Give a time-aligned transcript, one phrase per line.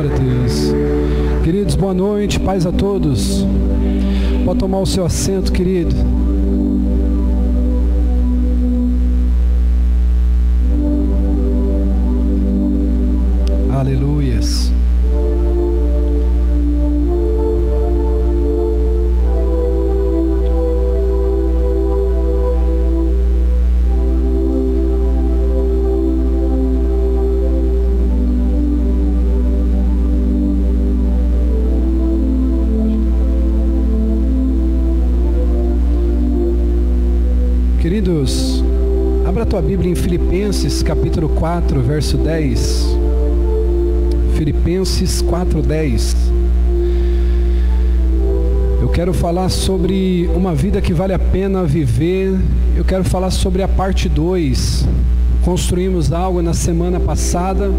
[0.00, 0.72] Glória a Deus.
[1.44, 3.44] Queridos, boa noite, paz a todos.
[4.46, 5.94] Pode tomar o seu assento, querido.
[13.70, 14.72] Aleluias.
[38.10, 38.64] Queridos,
[39.24, 42.88] abra tua Bíblia em Filipenses capítulo 4, verso 10.
[44.34, 46.16] Filipenses 4, 10.
[48.82, 52.36] Eu quero falar sobre uma vida que vale a pena viver.
[52.76, 54.88] Eu quero falar sobre a parte 2.
[55.44, 57.70] Construímos algo na semana passada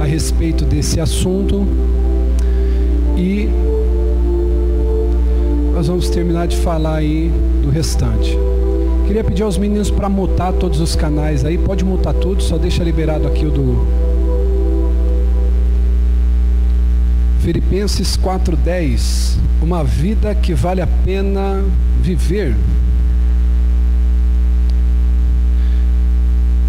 [0.00, 1.66] a respeito desse assunto.
[3.14, 3.46] E
[5.74, 7.30] nós vamos terminar de falar aí
[7.62, 8.34] do restante.
[9.08, 11.56] Queria pedir aos meninos para mutar todos os canais aí.
[11.56, 13.86] Pode mutar tudo, só deixa liberado aqui o do.
[17.40, 19.38] Filipenses 4:10.
[19.62, 21.64] Uma vida que vale a pena
[22.02, 22.54] viver.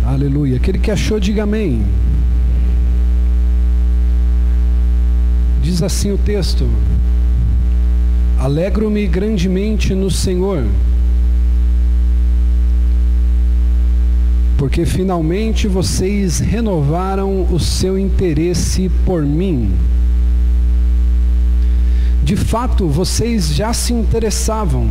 [0.06, 0.56] Aleluia.
[0.56, 1.84] Aquele que achou, diga amém.
[5.62, 6.66] Diz assim o texto:
[8.40, 10.64] Alegro-me grandemente no Senhor
[14.59, 19.71] porque finalmente vocês renovaram o seu interesse por mim.
[22.21, 24.89] De fato, vocês já se interessavam,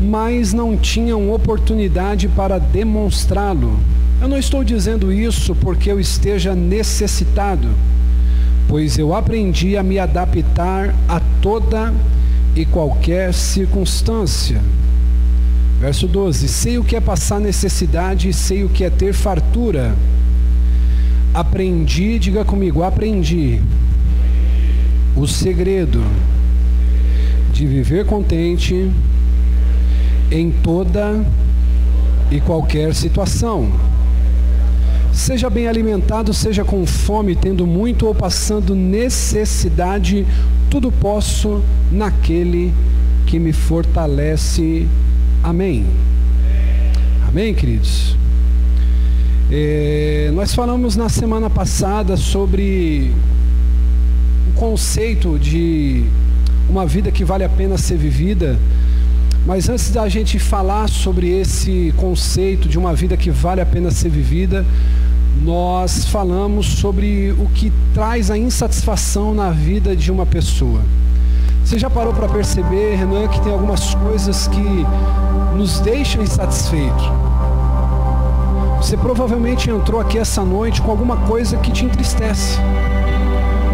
[0.00, 3.78] mas não tinham oportunidade para demonstrá-lo.
[4.22, 7.68] Eu não estou dizendo isso porque eu esteja necessitado,
[8.66, 11.92] pois eu aprendi a me adaptar a toda
[12.56, 14.62] e qualquer circunstância.
[15.80, 19.94] Verso 12: Sei o que é passar necessidade, sei o que é ter fartura.
[21.32, 23.60] Aprendi, diga comigo, aprendi
[25.14, 26.02] o segredo
[27.52, 28.90] de viver contente
[30.30, 31.24] em toda
[32.30, 33.70] e qualquer situação.
[35.12, 40.26] Seja bem alimentado, seja com fome, tendo muito ou passando necessidade,
[40.70, 42.72] tudo posso naquele
[43.26, 44.86] que me fortalece
[45.42, 45.86] Amém.
[47.26, 48.16] Amém, queridos?
[49.50, 53.12] É, nós falamos na semana passada sobre
[54.50, 56.04] o conceito de
[56.68, 58.58] uma vida que vale a pena ser vivida.
[59.46, 63.90] Mas antes da gente falar sobre esse conceito de uma vida que vale a pena
[63.90, 64.66] ser vivida,
[65.42, 70.82] nós falamos sobre o que traz a insatisfação na vida de uma pessoa.
[71.68, 74.86] Você já parou para perceber, Renan, que tem algumas coisas que
[75.54, 77.12] nos deixam insatisfeitos?
[78.78, 82.58] Você provavelmente entrou aqui essa noite com alguma coisa que te entristece,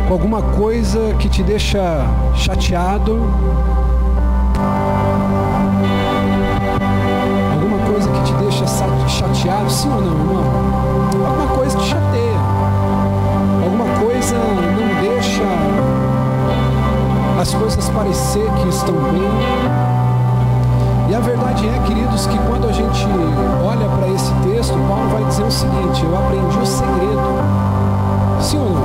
[0.09, 3.12] com alguma coisa que te deixa chateado,
[7.53, 8.66] alguma coisa que te deixa
[9.06, 10.64] chateado, sim ou não, irmão?
[17.39, 19.22] As coisas parecer que estão bem.
[21.09, 23.06] E a verdade é, queridos, que quando a gente
[23.62, 27.41] olha para esse texto, Paulo vai dizer o seguinte: eu aprendi o segredo,
[28.41, 28.84] sim ou não?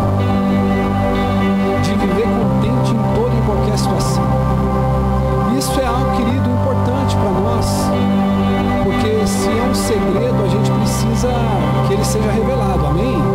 [1.81, 4.23] De viver contente em toda e qualquer situação.
[5.57, 7.65] Isso é algo, querido, importante para nós,
[8.83, 11.29] porque se é um segredo, a gente precisa
[11.87, 13.28] que ele seja revelado, amém?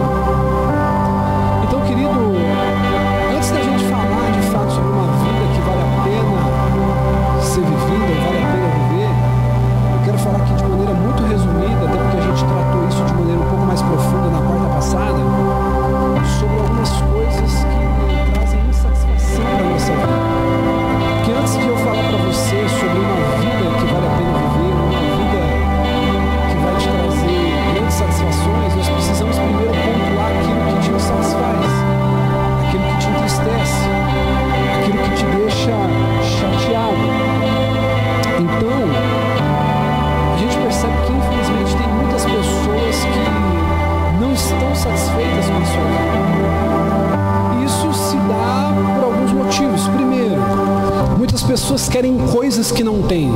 [51.74, 53.32] Pessoas querem coisas que não têm.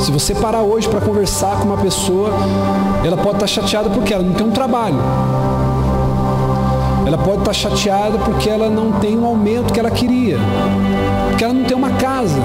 [0.00, 2.30] Se você parar hoje para conversar com uma pessoa,
[3.02, 4.98] ela pode estar chateada porque ela não tem um trabalho.
[7.06, 10.38] Ela pode estar chateada porque ela não tem o aumento que ela queria,
[11.30, 12.38] porque ela não tem uma casa,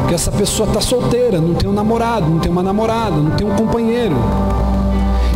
[0.00, 3.46] porque essa pessoa está solteira, não tem um namorado, não tem uma namorada, não tem
[3.46, 4.16] um companheiro.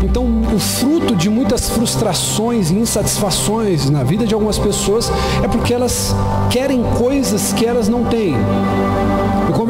[0.03, 0.25] Então,
[0.55, 6.15] o fruto de muitas frustrações e insatisfações na vida de algumas pessoas é porque elas
[6.49, 8.35] querem coisas que elas não têm.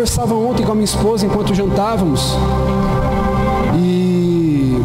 [0.08, 2.34] Conversava ontem com a minha esposa enquanto jantávamos
[3.76, 4.80] e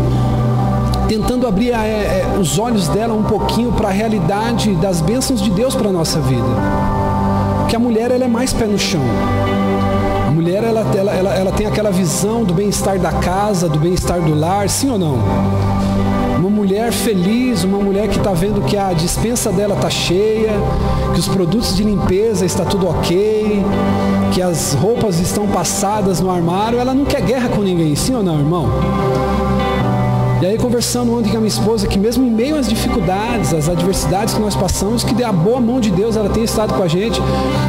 [1.07, 5.41] tentando abrir a, é, é os olhos dela um pouquinho para a realidade das bênçãos
[5.41, 6.45] de Deus para a nossa vida.
[7.59, 9.01] Porque a mulher ela é mais pé no chão
[10.33, 14.37] mulher ela, ela, ela, ela tem aquela visão do bem-estar da casa, do bem-estar do
[14.37, 15.19] lar, sim ou não?
[16.43, 20.51] Uma mulher feliz, uma mulher que está vendo que a dispensa dela está cheia,
[21.13, 23.63] que os produtos de limpeza está tudo ok,
[24.33, 28.21] que as roupas estão passadas no armário, ela não quer guerra com ninguém, sim ou
[28.21, 28.67] não, irmão?
[30.43, 33.69] E aí conversando ontem com a minha esposa, que mesmo em meio às dificuldades, às
[33.69, 36.87] adversidades que nós passamos, que a boa mão de Deus ela tem estado com a
[36.89, 37.17] gente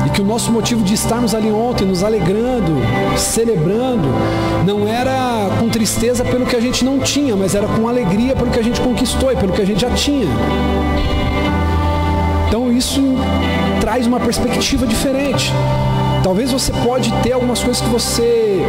[0.05, 2.73] e que o nosso motivo de estarmos ali ontem, nos alegrando,
[3.17, 4.09] celebrando,
[4.67, 8.51] não era com tristeza pelo que a gente não tinha, mas era com alegria pelo
[8.51, 10.27] que a gente conquistou e pelo que a gente já tinha.
[12.49, 13.01] Então isso
[13.81, 15.53] traz uma perspectiva diferente.
[16.25, 18.65] Talvez você pode ter algumas coisas que você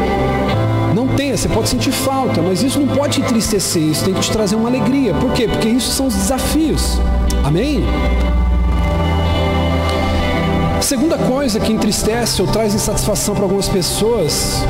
[0.95, 4.21] não tenha, você pode sentir falta, mas isso não pode te entristecer, isso tem que
[4.21, 5.13] te trazer uma alegria.
[5.13, 5.45] Por quê?
[5.47, 6.97] Porque isso são os desafios.
[7.43, 7.83] Amém?
[10.81, 14.63] Segunda coisa que entristece ou traz insatisfação para algumas pessoas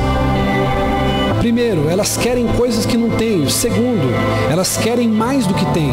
[1.38, 3.48] Primeiro, elas querem coisas que não têm.
[3.48, 4.12] Segundo,
[4.50, 5.92] elas querem mais do que têm.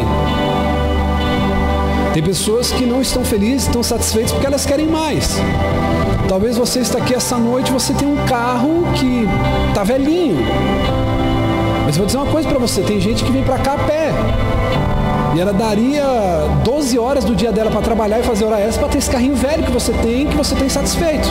[2.12, 5.38] Tem pessoas que não estão felizes, estão satisfeitas porque elas querem mais.
[6.28, 9.28] Talvez você está aqui essa noite, você tem um carro que
[9.68, 10.38] está velhinho.
[11.84, 14.10] Mas vou dizer uma coisa para você, tem gente que vem para cá a pé.
[15.34, 16.04] E ela daria
[16.64, 19.34] 12 horas do dia dela para trabalhar e fazer hora extra para ter esse carrinho
[19.34, 21.28] velho que você tem, que você tem satisfeito.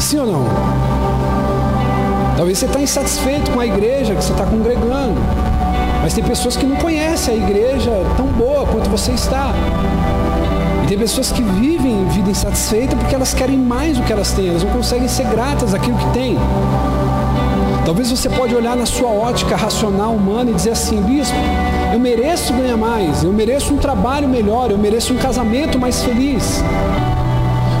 [0.00, 0.44] Sim ou não?
[2.36, 5.20] Talvez você está insatisfeito com a igreja que você está congregando.
[6.02, 9.52] Mas tem pessoas que não conhecem a igreja tão boa quanto você está.
[10.82, 14.48] E tem pessoas que vivem vida insatisfeita porque elas querem mais do que elas têm,
[14.48, 16.38] elas não conseguem ser gratas àquilo que têm.
[17.84, 21.36] Talvez você pode olhar na sua ótica racional humana e dizer assim, bispo,
[21.92, 26.62] eu mereço ganhar mais, eu mereço um trabalho melhor, eu mereço um casamento mais feliz.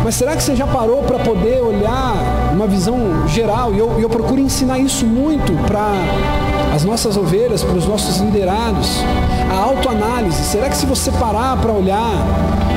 [0.04, 2.14] Mas será que você já parou para poder olhar
[2.52, 3.72] uma visão geral?
[3.72, 5.92] E eu, eu procuro ensinar isso muito para
[6.74, 9.00] as nossas ovelhas, para os nossos liderados,
[9.50, 10.42] a autoanálise.
[10.44, 12.12] Será que se você parar para olhar,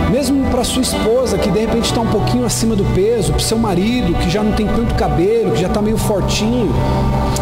[0.09, 3.57] mesmo para sua esposa que de repente está um pouquinho acima do peso, para seu
[3.57, 6.73] marido que já não tem tanto cabelo, que já está meio fortinho,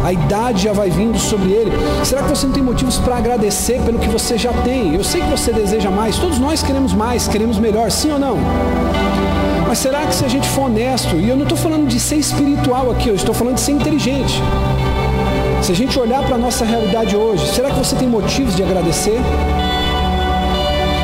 [0.04, 1.72] a idade já vai vindo sobre ele,
[2.04, 4.96] será que você não tem motivos para agradecer pelo que você já tem?
[4.96, 8.38] Eu sei que você deseja mais, todos nós queremos mais, queremos melhor, sim ou não?
[9.68, 12.18] Mas será que se a gente for honesto, e eu não estou falando de ser
[12.18, 14.42] espiritual aqui, eu estou falando de ser inteligente.
[15.62, 18.62] Se a gente olhar para a nossa realidade hoje, será que você tem motivos de
[18.62, 19.18] agradecer?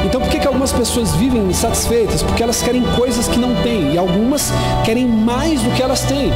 [0.10, 2.24] Então por que, que algumas pessoas vivem insatisfeitas?
[2.24, 4.52] Porque elas querem coisas que não têm e algumas
[4.84, 6.32] querem mais do que elas têm.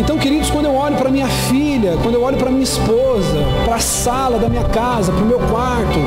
[0.00, 3.74] Então, queridos, quando eu olho para minha filha, quando eu olho para minha esposa, para
[3.74, 5.98] a sala da minha casa, para o meu quarto,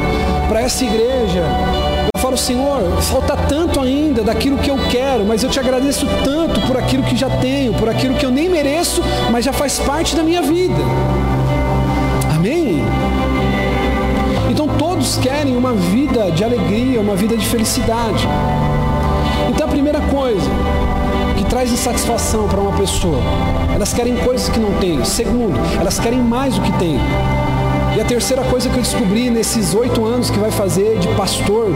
[0.47, 1.43] para essa igreja,
[2.15, 6.61] eu falo, Senhor, falta tanto ainda daquilo que eu quero, mas eu te agradeço tanto
[6.61, 10.15] por aquilo que já tenho, por aquilo que eu nem mereço, mas já faz parte
[10.15, 10.81] da minha vida.
[15.01, 18.27] Todos querem uma vida de alegria, uma vida de felicidade.
[19.49, 20.47] Então a primeira coisa
[21.35, 23.17] que traz insatisfação para uma pessoa,
[23.73, 25.03] elas querem coisas que não têm.
[25.03, 26.99] Segundo, elas querem mais do que têm.
[27.97, 31.71] E a terceira coisa que eu descobri nesses oito anos que vai fazer de pastor,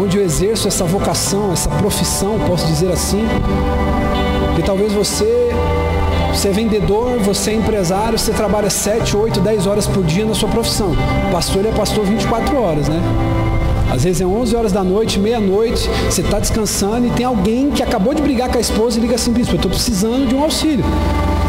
[0.00, 3.26] onde eu exerço essa vocação, essa profissão, posso dizer assim,
[4.54, 5.50] que talvez você,
[6.34, 10.34] você é vendedor, você é empresário, você trabalha sete, oito, dez horas por dia na
[10.34, 10.94] sua profissão.
[11.30, 13.00] pastor é pastor 24 horas, né?
[13.90, 17.82] Às vezes é 11 horas da noite, meia-noite, você está descansando e tem alguém que
[17.82, 20.42] acabou de brigar com a esposa e liga assim, bispo, eu estou precisando de um
[20.42, 20.84] auxílio.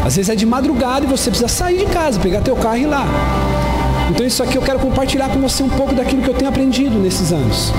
[0.04, 2.82] Às vezes é de madrugada e você precisa sair de casa, pegar teu carro e
[2.82, 3.04] ir lá.
[4.10, 6.98] Então isso aqui eu quero compartilhar com você um pouco daquilo que eu tenho aprendido
[6.98, 7.72] nesses anos.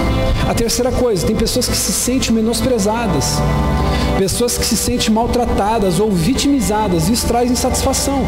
[0.47, 3.37] A terceira coisa, tem pessoas que se sentem menosprezadas,
[4.17, 8.25] pessoas que se sentem maltratadas ou vitimizadas, isso traz insatisfação.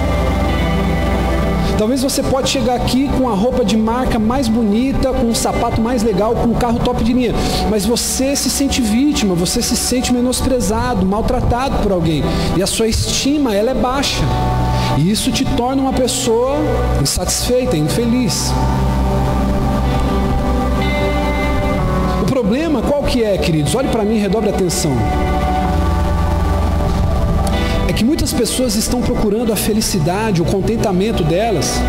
[1.78, 5.80] Talvez você pode chegar aqui com a roupa de marca mais bonita, com um sapato
[5.80, 7.34] mais legal, com um carro top de linha,
[7.70, 12.22] mas você se sente vítima, você se sente menosprezado, maltratado por alguém,
[12.58, 14.26] e a sua estima ela é baixa.
[15.00, 16.58] E isso te torna uma pessoa
[17.02, 18.52] insatisfeita, infeliz.
[22.30, 23.76] problema qual que é, queridos?
[23.76, 24.92] Olhe para mim e redobre a atenção.
[27.88, 31.80] É que muitas pessoas estão procurando a felicidade, o contentamento delas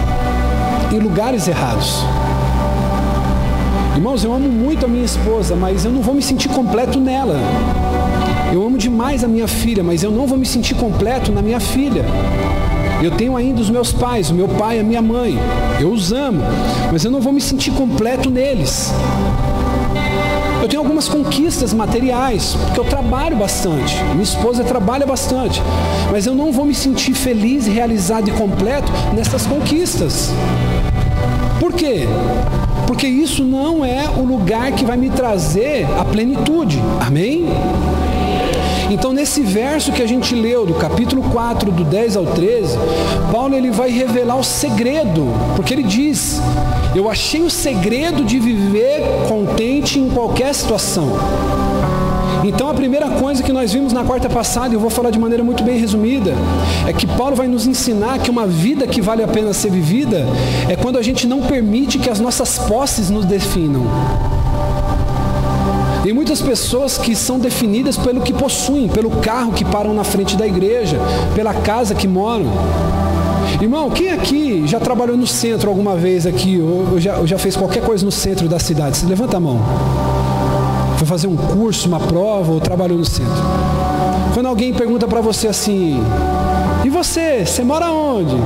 [0.93, 2.05] em lugares errados.
[3.95, 7.37] Irmãos, eu amo muito a minha esposa, mas eu não vou me sentir completo nela.
[8.53, 11.61] Eu amo demais a minha filha, mas eu não vou me sentir completo na minha
[11.61, 12.05] filha.
[13.03, 15.39] Eu tenho ainda os meus pais, o meu pai e a minha mãe.
[15.81, 16.43] Eu os amo,
[16.93, 18.93] mas eu não vou me sentir completo neles.
[20.61, 23.97] Eu tenho algumas conquistas materiais, porque eu trabalho bastante.
[24.11, 25.63] Minha esposa trabalha bastante.
[26.13, 30.31] Mas eu não vou me sentir feliz, realizado e completo nessas conquistas.
[31.59, 32.07] Por quê?
[32.87, 36.79] Porque isso não é o lugar que vai me trazer a plenitude.
[37.01, 37.47] Amém?
[38.91, 42.77] Então, nesse verso que a gente leu, do capítulo 4, do 10 ao 13,
[43.31, 46.41] Paulo ele vai revelar o segredo, porque ele diz:
[46.95, 51.09] Eu achei o segredo de viver contente em qualquer situação.
[52.43, 55.19] Então a primeira coisa que nós vimos na quarta passada, e eu vou falar de
[55.19, 56.35] maneira muito bem resumida,
[56.85, 60.27] é que Paulo vai nos ensinar que uma vida que vale a pena ser vivida
[60.69, 63.83] é quando a gente não permite que as nossas posses nos definam.
[66.03, 70.37] Tem muitas pessoas que são definidas pelo que possuem, pelo carro que param na frente
[70.37, 70.99] da igreja,
[71.35, 72.47] pela casa que moram.
[73.61, 77.55] Irmão, quem aqui já trabalhou no centro alguma vez aqui, ou já, ou já fez
[77.55, 78.97] qualquer coisa no centro da cidade?
[78.97, 79.61] Você levanta a mão.
[80.97, 83.43] Foi fazer um curso, uma prova, ou trabalhou no centro?
[84.33, 86.03] Quando alguém pergunta para você assim,
[86.83, 88.37] e você, você mora onde?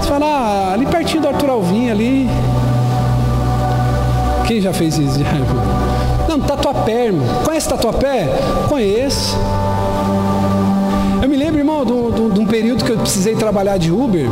[0.00, 2.28] Você fala, ah, ali pertinho do Arthur Alvim, ali.
[4.46, 5.18] Quem já fez isso?
[6.32, 7.26] Não, Tatuapé, irmão.
[7.44, 8.26] Conhece Tatuapé?
[8.66, 9.36] Conheço.
[11.20, 14.24] Eu me lembro, irmão, de um período que eu precisei trabalhar de Uber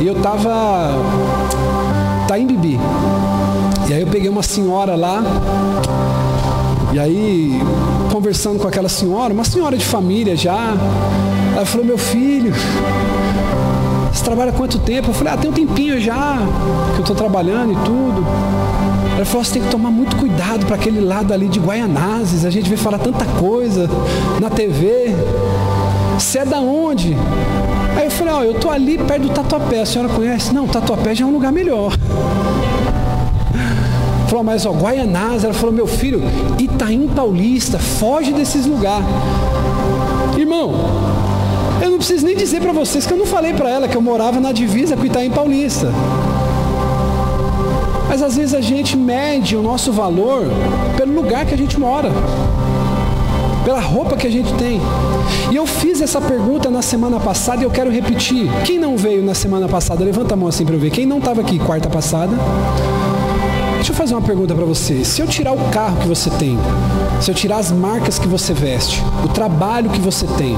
[0.00, 0.90] e eu tava.
[2.26, 2.80] Tá em Bibi.
[3.88, 5.22] E aí eu peguei uma senhora lá.
[6.92, 7.62] E aí,
[8.10, 10.74] conversando com aquela senhora, uma senhora de família já,
[11.54, 12.52] ela falou, meu filho,
[14.12, 15.10] você trabalha quanto tempo?
[15.10, 16.36] Eu falei, ah, tem um tempinho já
[16.94, 18.24] que eu estou trabalhando e tudo.
[19.14, 22.50] Ela falou, você tem que tomar muito cuidado para aquele lado ali de Guaianazes, a
[22.50, 23.88] gente vê falar tanta coisa
[24.40, 25.14] na TV.
[26.18, 27.16] Você é da onde?
[27.96, 30.52] Aí eu falei, ó, oh, eu tô ali perto do Tatuapé, a senhora conhece?
[30.52, 31.92] Não, Tatuapé já é um lugar melhor.
[34.28, 36.20] Falou, mas ó, Guaianazes, ela falou, meu filho,
[36.58, 39.06] Itaim Paulista, foge desses lugares.
[40.36, 40.72] Irmão,
[41.80, 44.02] eu não preciso nem dizer para vocês que eu não falei para ela que eu
[44.02, 45.92] morava na divisa com Itaim Paulista.
[48.08, 50.46] Mas às vezes a gente mede o nosso valor
[50.96, 52.10] pelo lugar que a gente mora,
[53.64, 54.80] pela roupa que a gente tem.
[55.50, 58.48] E eu fiz essa pergunta na semana passada e eu quero repetir.
[58.64, 60.04] Quem não veio na semana passada?
[60.04, 60.90] Levanta a mão assim para eu ver.
[60.90, 62.36] Quem não estava aqui quarta passada?
[63.76, 65.04] Deixa eu fazer uma pergunta para você.
[65.04, 66.58] Se eu tirar o carro que você tem,
[67.20, 70.56] se eu tirar as marcas que você veste, o trabalho que você tem,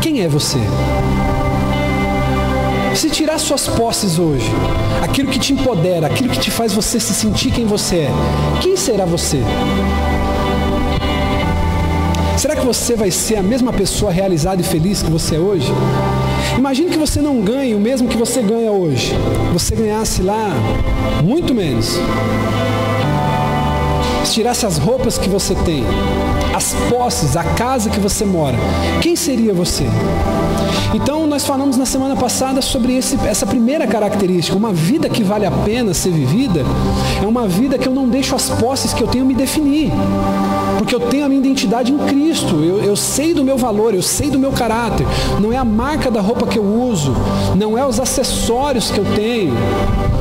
[0.00, 0.60] quem é você?
[2.96, 4.50] Se tirar suas posses hoje,
[5.02, 8.10] aquilo que te empodera, aquilo que te faz você se sentir quem você é,
[8.62, 9.42] quem será você?
[12.38, 15.70] Será que você vai ser a mesma pessoa realizada e feliz que você é hoje?
[16.56, 19.12] Imagine que você não ganhe o mesmo que você ganha hoje.
[19.52, 20.54] Você ganhasse lá
[21.22, 21.98] muito menos.
[24.24, 25.84] Se tirasse as roupas que você tem,
[26.54, 28.56] as posses, a casa que você mora,
[29.02, 29.84] quem seria você?
[30.94, 34.56] Então, nós falamos na semana passada sobre esse, essa primeira característica.
[34.56, 36.64] Uma vida que vale a pena ser vivida
[37.22, 39.92] é uma vida que eu não deixo as posses que eu tenho me definir.
[40.78, 42.56] Porque eu tenho a minha identidade em Cristo.
[42.56, 45.06] Eu, eu sei do meu valor, eu sei do meu caráter.
[45.40, 47.14] Não é a marca da roupa que eu uso,
[47.56, 49.54] não é os acessórios que eu tenho,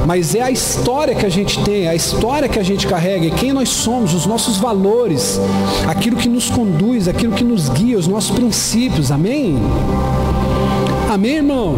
[0.05, 3.31] mas é a história que a gente tem, a história que a gente carrega, e
[3.31, 5.39] quem nós somos, os nossos valores,
[5.87, 9.11] aquilo que nos conduz, aquilo que nos guia, os nossos princípios.
[9.11, 9.57] Amém?
[11.15, 11.75] Amém, irmão?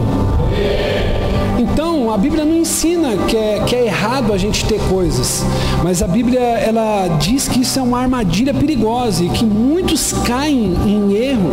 [1.60, 5.46] Então, a Bíblia não ensina que é, que é errado a gente ter coisas,
[5.84, 10.74] mas a Bíblia ela diz que isso é uma armadilha perigosa e que muitos caem
[10.88, 11.52] em erro,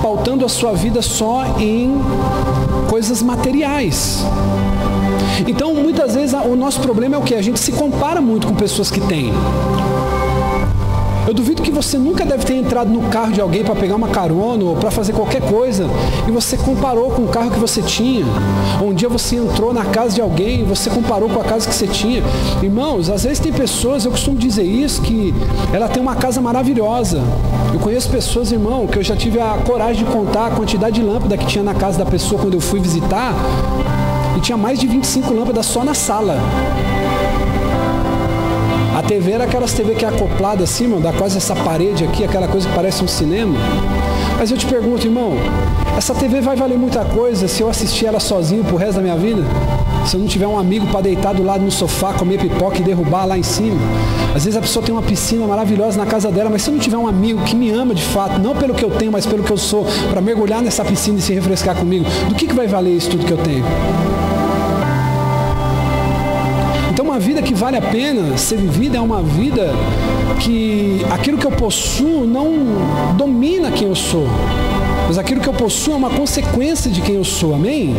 [0.00, 1.92] pautando a sua vida só em
[2.88, 4.24] coisas materiais.
[5.44, 7.34] Então, muitas vezes, o nosso problema é o que?
[7.34, 9.32] A gente se compara muito com pessoas que têm.
[11.26, 14.08] Eu duvido que você nunca deve ter entrado no carro de alguém para pegar uma
[14.08, 15.86] carona ou para fazer qualquer coisa
[16.26, 18.24] e você comparou com o carro que você tinha.
[18.82, 21.74] Um dia você entrou na casa de alguém e você comparou com a casa que
[21.74, 22.22] você tinha.
[22.60, 25.32] Irmãos, às vezes tem pessoas, eu costumo dizer isso, que
[25.72, 27.22] ela tem uma casa maravilhosa.
[27.72, 31.06] Eu conheço pessoas, irmão, que eu já tive a coragem de contar a quantidade de
[31.06, 33.32] lâmpada que tinha na casa da pessoa quando eu fui visitar
[34.36, 36.36] e tinha mais de 25 lâmpadas só na sala.
[39.02, 42.46] A TV era aquelas TV que é acoplada assim, dá quase essa parede aqui, aquela
[42.46, 43.58] coisa que parece um cinema.
[44.38, 45.34] Mas eu te pergunto, irmão,
[45.98, 49.16] essa TV vai valer muita coisa se eu assistir ela sozinho pro resto da minha
[49.16, 49.42] vida?
[50.06, 52.82] Se eu não tiver um amigo para deitar do lado no sofá, comer pipoca e
[52.82, 53.76] derrubar lá em cima?
[54.36, 56.80] Às vezes a pessoa tem uma piscina maravilhosa na casa dela, mas se eu não
[56.80, 59.42] tiver um amigo que me ama de fato, não pelo que eu tenho, mas pelo
[59.42, 62.68] que eu sou, para mergulhar nessa piscina e se refrescar comigo, do que, que vai
[62.68, 63.64] valer isso tudo que eu tenho?
[67.32, 69.72] Vida que vale a pena ser vivida é uma vida
[70.38, 72.52] que aquilo que eu possuo não
[73.16, 74.26] domina quem eu sou,
[75.06, 77.96] mas aquilo que eu possuo é uma consequência de quem eu sou, amém?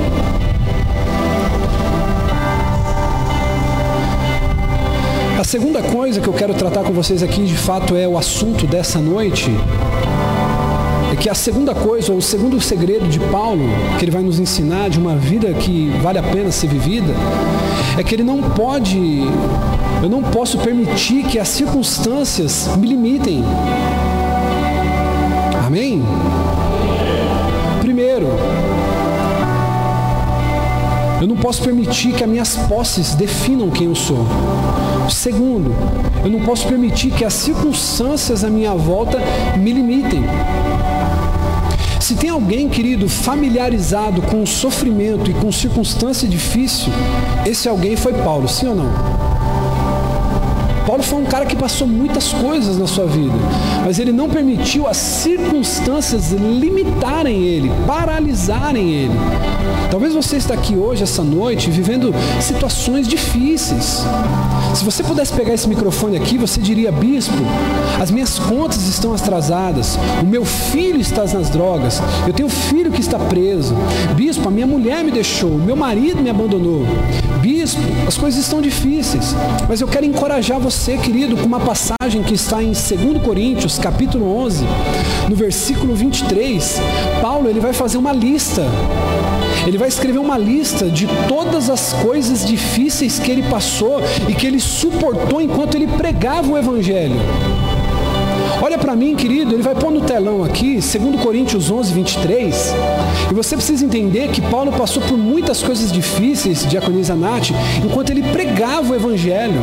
[5.40, 8.68] A segunda coisa que eu quero tratar com vocês aqui, de fato, é o assunto
[8.68, 9.50] dessa noite.
[11.14, 13.62] É que a segunda coisa, ou o segundo segredo de Paulo,
[14.00, 17.14] que ele vai nos ensinar de uma vida que vale a pena ser vivida,
[17.96, 19.22] é que ele não pode,
[20.02, 23.44] eu não posso permitir que as circunstâncias me limitem.
[25.68, 26.02] Amém?
[27.80, 28.26] Primeiro,
[31.22, 34.26] eu não posso permitir que as minhas posses definam quem eu sou.
[35.12, 35.76] Segundo,
[36.24, 39.20] eu não posso permitir que as circunstâncias à minha volta
[39.56, 40.24] me limitem.
[42.04, 46.92] Se tem alguém, querido, familiarizado com o sofrimento e com circunstância difícil,
[47.46, 49.23] esse alguém foi Paulo, sim ou não?
[50.94, 53.34] Paulo foi um cara que passou muitas coisas na sua vida,
[53.84, 59.14] mas ele não permitiu as circunstâncias limitarem ele, paralisarem ele.
[59.90, 64.04] Talvez você está aqui hoje, essa noite, vivendo situações difíceis.
[64.76, 67.34] Se você pudesse pegar esse microfone aqui, você diria: Bispo,
[68.00, 72.92] as minhas contas estão atrasadas, o meu filho está nas drogas, eu tenho um filho
[72.92, 73.76] que está preso.
[74.16, 76.86] Bispo, a minha mulher me deixou, o meu marido me abandonou.
[77.42, 77.53] Bispo,
[78.08, 79.36] as coisas estão difíceis,
[79.68, 84.36] mas eu quero encorajar você, querido, com uma passagem que está em 2 Coríntios, capítulo
[84.38, 84.66] 11,
[85.30, 86.82] no versículo 23.
[87.22, 88.64] Paulo, ele vai fazer uma lista
[89.66, 94.46] ele vai escrever uma lista de todas as coisas difíceis que ele passou e que
[94.46, 97.16] ele suportou enquanto ele pregava o Evangelho.
[98.64, 102.74] Olha para mim, querido, ele vai pôr no telão aqui, 2 Coríntios 11, 23.
[103.30, 107.50] E você precisa entender que Paulo passou por muitas coisas difíceis, diaconisa Nath,
[107.84, 109.60] enquanto ele pregava o Evangelho.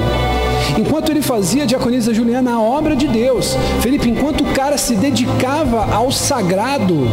[0.79, 3.57] Enquanto ele fazia, diaconisa Juliana, a obra de Deus.
[3.81, 7.09] Felipe, enquanto o cara se dedicava ao sagrado,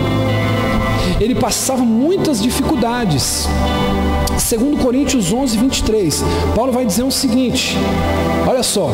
[1.21, 3.47] ele passava muitas dificuldades.
[4.37, 6.23] Segundo Coríntios 11, 23,
[6.55, 7.75] Paulo vai dizer o seguinte,
[8.47, 8.91] olha só,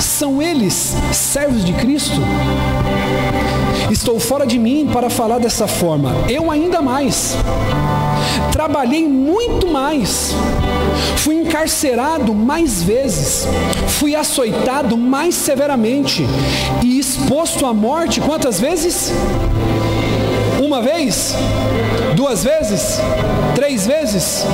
[0.00, 2.20] são eles servos de Cristo?
[3.90, 7.36] Estou fora de mim para falar dessa forma, eu ainda mais.
[8.50, 10.34] Trabalhei muito mais,
[11.16, 13.46] fui encarcerado mais vezes,
[13.86, 16.26] fui açoitado mais severamente
[16.82, 19.12] e exposto à morte quantas vezes?
[20.78, 21.34] Uma vez?
[22.14, 23.00] Duas vezes?
[23.56, 24.44] Três vezes?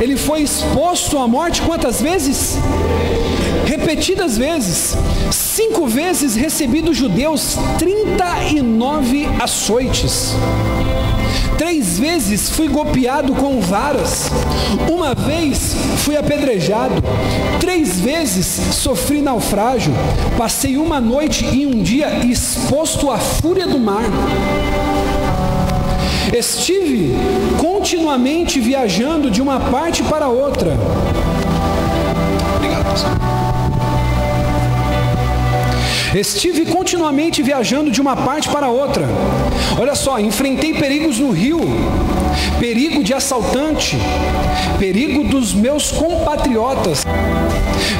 [0.00, 2.56] Ele foi exposto à morte quantas vezes?
[3.66, 4.96] Repetidas vezes.
[5.30, 10.34] Cinco vezes recebi dos judeus 39 açoites.
[11.58, 14.30] Três vezes fui golpeado com varas.
[14.90, 16.94] Uma vez fui apedrejado.
[17.60, 19.92] Três vezes sofri naufrágio.
[20.38, 24.04] Passei uma noite e um dia exposto à fúria do mar.
[26.32, 27.14] Estive
[27.58, 30.76] continuamente viajando de uma parte para outra.
[32.56, 33.35] Obrigado, pastor.
[36.16, 39.06] Estive continuamente viajando de uma parte para outra.
[39.78, 41.60] Olha só, enfrentei perigos no rio,
[42.58, 43.98] perigo de assaltante,
[44.78, 47.04] perigo dos meus compatriotas,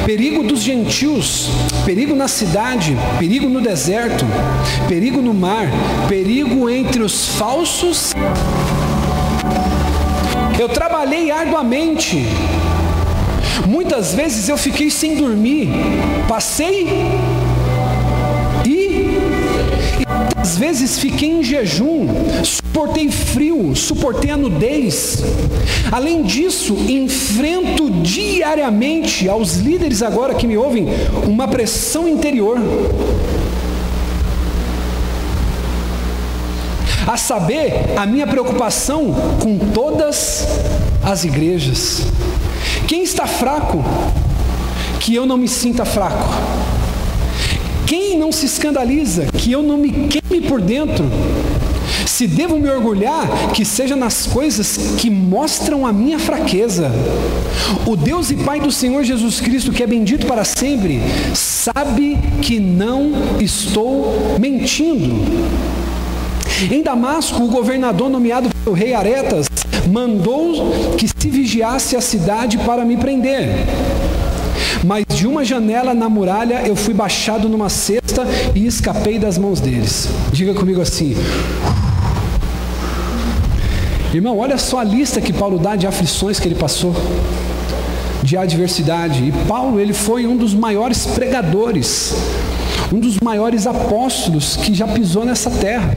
[0.06, 1.50] perigo dos gentios,
[1.84, 4.24] perigo na cidade, perigo no deserto,
[4.88, 5.68] perigo no mar,
[6.08, 8.14] perigo entre os falsos.
[10.58, 12.24] Eu trabalhei arduamente.
[13.66, 15.68] Muitas vezes eu fiquei sem dormir.
[16.26, 17.14] Passei
[20.36, 22.06] às vezes fiquei em jejum,
[22.44, 25.18] suportei frio, suportei a nudez.
[25.90, 30.86] Além disso, enfrento diariamente aos líderes agora que me ouvem
[31.26, 32.58] uma pressão interior.
[37.06, 40.46] A saber, a minha preocupação com todas
[41.04, 42.02] as igrejas.
[42.86, 43.84] Quem está fraco,
[45.00, 46.65] que eu não me sinta fraco.
[47.86, 51.04] Quem não se escandaliza que eu não me queime por dentro?
[52.04, 56.90] Se devo me orgulhar, que seja nas coisas que mostram a minha fraqueza.
[57.86, 61.00] O Deus e Pai do Senhor Jesus Cristo, que é bendito para sempre,
[61.32, 65.14] sabe que não estou mentindo.
[66.70, 69.46] Em Damasco, o governador nomeado pelo rei Aretas
[69.86, 73.48] mandou que se vigiasse a cidade para me prender.
[75.16, 80.10] De uma janela na muralha eu fui baixado numa cesta e escapei das mãos deles.
[80.30, 81.16] Diga comigo assim.
[84.12, 86.94] Irmão, olha só a lista que Paulo dá de aflições que ele passou,
[88.22, 89.24] de adversidade.
[89.24, 92.14] E Paulo, ele foi um dos maiores pregadores,
[92.92, 95.94] um dos maiores apóstolos que já pisou nessa terra.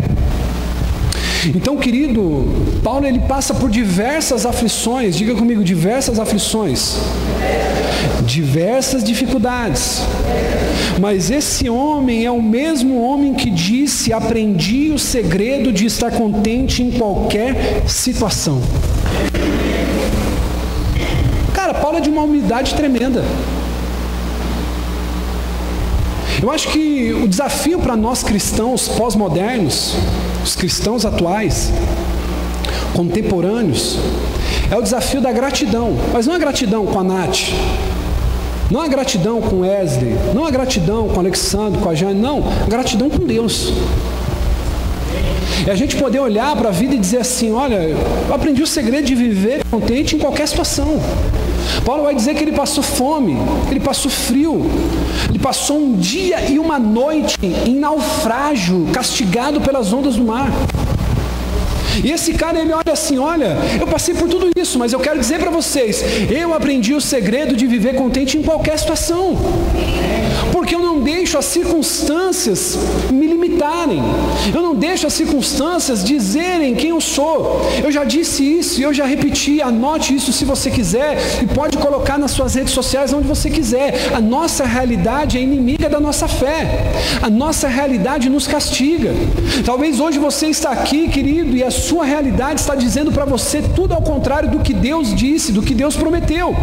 [1.48, 2.46] Então, querido,
[2.84, 6.98] Paulo ele passa por diversas aflições, diga comigo, diversas aflições,
[8.26, 10.02] diversas dificuldades.
[11.00, 16.84] Mas esse homem é o mesmo homem que disse: Aprendi o segredo de estar contente
[16.84, 18.62] em qualquer situação.
[21.54, 23.24] Cara, Paulo é de uma humildade tremenda.
[26.42, 29.96] Eu acho que o desafio para nós cristãos pós-modernos
[30.44, 31.72] os cristãos atuais,
[32.94, 33.98] contemporâneos,
[34.72, 35.96] é o desafio da gratidão.
[36.14, 37.52] Mas não é gratidão com a Nath,
[38.70, 42.70] não é gratidão com Wesley, não é gratidão com Alexandre, com a Jane, não, é
[42.70, 43.74] gratidão com Deus.
[45.68, 48.68] É a gente poder olhar para a vida e dizer assim: olha, eu aprendi o
[48.68, 51.00] segredo de viver contente em qualquer situação.
[51.86, 53.38] Paulo vai dizer que ele passou fome,
[53.70, 54.66] ele passou frio,
[55.30, 60.50] ele passou um dia e uma noite em naufrágio, castigado pelas ondas do mar.
[62.04, 65.20] E esse cara ele olha assim, olha, eu passei por tudo isso, mas eu quero
[65.20, 69.38] dizer para vocês, eu aprendi o segredo de viver contente em qualquer situação.
[70.52, 72.78] Porque eu não deixo as circunstâncias
[73.12, 74.02] me limitarem.
[74.54, 77.62] Eu não deixo as circunstâncias dizerem quem eu sou.
[77.84, 81.78] Eu já disse isso e eu já repeti, anote isso se você quiser e pode
[81.78, 84.12] colocar nas suas redes sociais onde você quiser.
[84.14, 86.92] A nossa realidade é inimiga da nossa fé.
[87.22, 89.12] A nossa realidade nos castiga.
[89.66, 93.94] Talvez hoje você está aqui, querido, e a sua realidade está dizendo para você tudo
[93.94, 96.56] ao contrário do que Deus disse, do que Deus prometeu.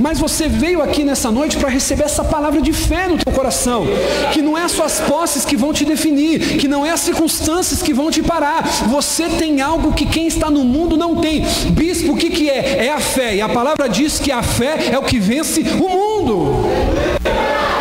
[0.00, 3.86] Mas você veio aqui nessa noite para receber essa palavra de fé no teu coração,
[4.32, 7.82] que não é as suas posses que vão te definir, que não é as circunstâncias
[7.82, 8.62] que vão te parar.
[8.88, 11.44] Você tem algo que quem está no mundo não tem.
[11.70, 12.86] Bispo, o que, que é?
[12.86, 13.36] É a fé.
[13.36, 16.64] E a palavra diz que a fé é o que vence o mundo.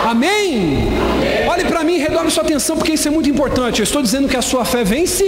[0.06, 0.93] Amém?
[1.74, 3.80] Para mim, redobre sua atenção, porque isso é muito importante.
[3.80, 5.24] Eu estou dizendo que a sua fé vence.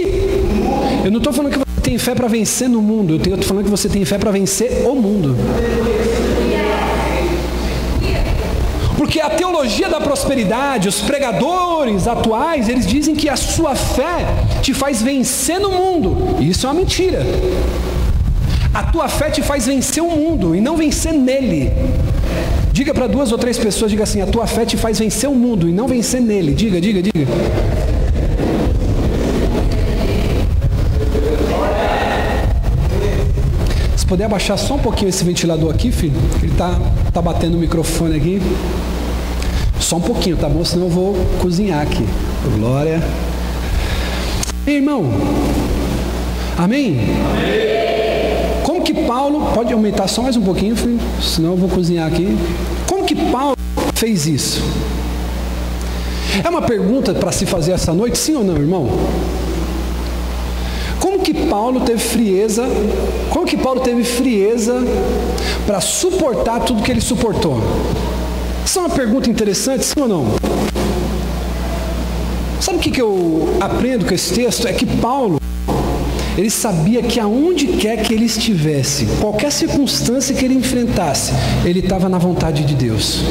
[1.04, 3.14] Eu não estou falando que você tem fé para vencer no mundo.
[3.14, 5.36] Eu estou falando que você tem fé para vencer o mundo.
[8.96, 14.24] Porque a teologia da prosperidade, os pregadores atuais, eles dizem que a sua fé
[14.62, 16.36] te faz vencer no mundo.
[16.40, 17.26] Isso é uma mentira.
[18.72, 21.72] A tua fé te faz vencer o mundo e não vencer nele.
[22.76, 25.34] Diga para duas ou três pessoas, diga assim: a tua fé te faz vencer o
[25.34, 26.52] mundo e não vencer nele.
[26.52, 27.26] Diga, diga, diga.
[33.96, 36.78] Se puder abaixar só um pouquinho esse ventilador aqui, filho, ele tá,
[37.14, 38.42] tá batendo o microfone aqui.
[39.80, 40.62] Só um pouquinho, tá bom?
[40.62, 42.04] Senão eu vou cozinhar aqui.
[42.58, 43.02] Glória.
[44.66, 45.10] Ei, irmão.
[46.58, 46.98] Amém?
[47.40, 47.85] Amém?
[49.06, 52.36] Paulo, pode aumentar só mais um pouquinho, filho, senão eu vou cozinhar aqui.
[52.86, 53.56] Como que Paulo
[53.94, 54.60] fez isso?
[56.44, 58.88] É uma pergunta para se fazer essa noite, sim ou não, irmão?
[61.00, 62.64] Como que Paulo teve frieza?
[63.30, 64.82] Como que Paulo teve frieza
[65.66, 67.60] para suportar tudo que ele suportou?
[68.64, 70.26] Isso é uma pergunta interessante, sim ou não?
[72.60, 74.66] Sabe o que, que eu aprendo com esse texto?
[74.66, 75.38] É que Paulo,
[76.36, 81.32] ele sabia que aonde quer que ele estivesse, qualquer circunstância que ele enfrentasse,
[81.64, 83.22] ele estava na vontade de Deus.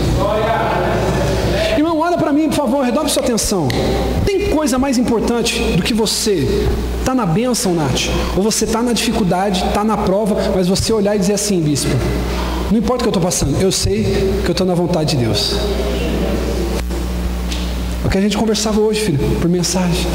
[1.77, 3.67] Irmão, olha para mim, por favor, redobre sua atenção.
[4.25, 6.67] Tem coisa mais importante do que você
[7.03, 11.15] tá na bênção, Nath, ou você tá na dificuldade, tá na prova, mas você olhar
[11.15, 11.91] e dizer assim, bispo,
[12.71, 14.03] não importa o que eu estou passando, eu sei
[14.43, 15.55] que eu estou na vontade de Deus.
[18.03, 20.07] É o que a gente conversava hoje, filho, por mensagem.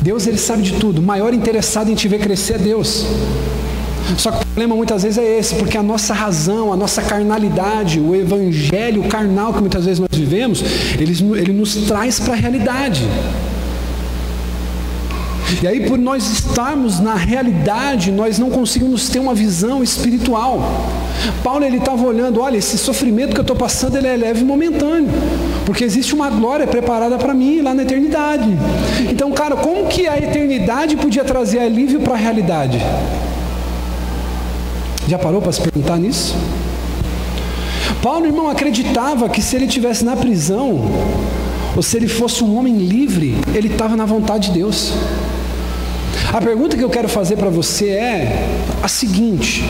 [0.00, 1.00] Deus ele sabe de tudo.
[1.00, 3.04] O maior interessado em te ver crescer é Deus.
[4.16, 8.00] Só que o problema muitas vezes é esse, porque a nossa razão, a nossa carnalidade,
[8.00, 10.62] o evangelho carnal que muitas vezes nós vivemos,
[10.98, 13.06] ele, ele nos traz para a realidade.
[15.62, 20.60] E aí, por nós estarmos na realidade, nós não conseguimos ter uma visão espiritual.
[21.42, 24.44] Paulo ele estava olhando, olha, esse sofrimento que eu estou passando ele é leve e
[24.44, 25.08] momentâneo,
[25.64, 28.48] porque existe uma glória preparada para mim lá na eternidade.
[29.10, 32.78] Então, cara, como que a eternidade podia trazer alívio para a realidade?
[35.08, 36.36] Já parou para se perguntar nisso?
[38.02, 40.82] Paulo, irmão, acreditava que se ele estivesse na prisão,
[41.74, 44.92] ou se ele fosse um homem livre, ele estava na vontade de Deus.
[46.30, 48.48] A pergunta que eu quero fazer para você é
[48.82, 49.64] a seguinte: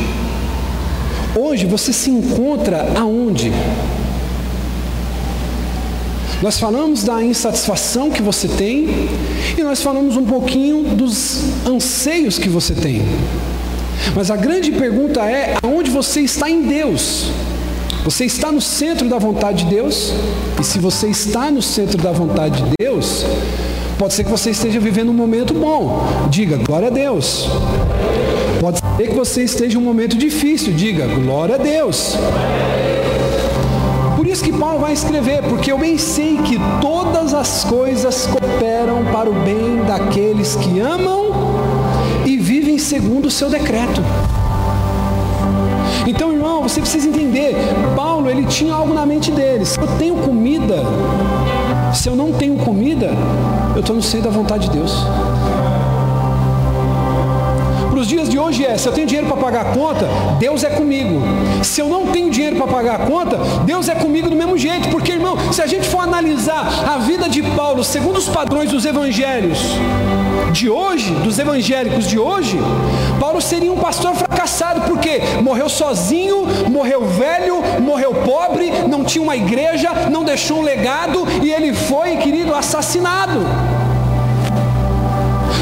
[1.36, 3.52] hoje você se encontra aonde?
[6.42, 8.88] Nós falamos da insatisfação que você tem
[9.56, 13.02] e nós falamos um pouquinho dos anseios que você tem.
[14.16, 17.30] Mas a grande pergunta é: aonde você está em Deus?
[18.02, 20.12] Você está no centro da vontade de Deus?
[20.60, 23.24] E se você está no centro da vontade de Deus,
[23.98, 26.06] pode ser que você esteja vivendo um momento bom.
[26.30, 27.48] Diga glória a Deus.
[28.60, 30.72] Pode ser que você esteja em um momento difícil.
[30.72, 32.16] Diga glória a Deus.
[34.16, 39.04] Por isso que Paulo vai escrever, porque eu bem sei que todas as coisas cooperam
[39.12, 41.30] para o bem daqueles que amam
[42.24, 44.00] e vivem segundo o seu decreto.
[46.06, 47.54] Então, irmão, você precisa entender,
[47.94, 49.64] Paulo, ele tinha algo na mente dele.
[49.64, 50.82] Se eu tenho comida,
[51.94, 53.10] se eu não tenho comida,
[53.74, 54.92] eu estou no centro da vontade de Deus.
[57.98, 60.06] Para os dias de hoje é, se eu tenho dinheiro para pagar a conta,
[60.38, 61.20] Deus é comigo.
[61.64, 64.88] Se eu não tenho dinheiro para pagar a conta, Deus é comigo do mesmo jeito.
[64.88, 68.84] Porque, irmão, se a gente for analisar a vida de Paulo segundo os padrões dos
[68.84, 69.58] evangelhos,
[70.52, 72.56] de hoje, dos evangélicos de hoje,
[73.18, 79.34] Paulo seria um pastor fracassado, porque morreu sozinho, morreu velho, morreu pobre, não tinha uma
[79.34, 83.40] igreja, não deixou um legado e ele foi, querido, assassinado.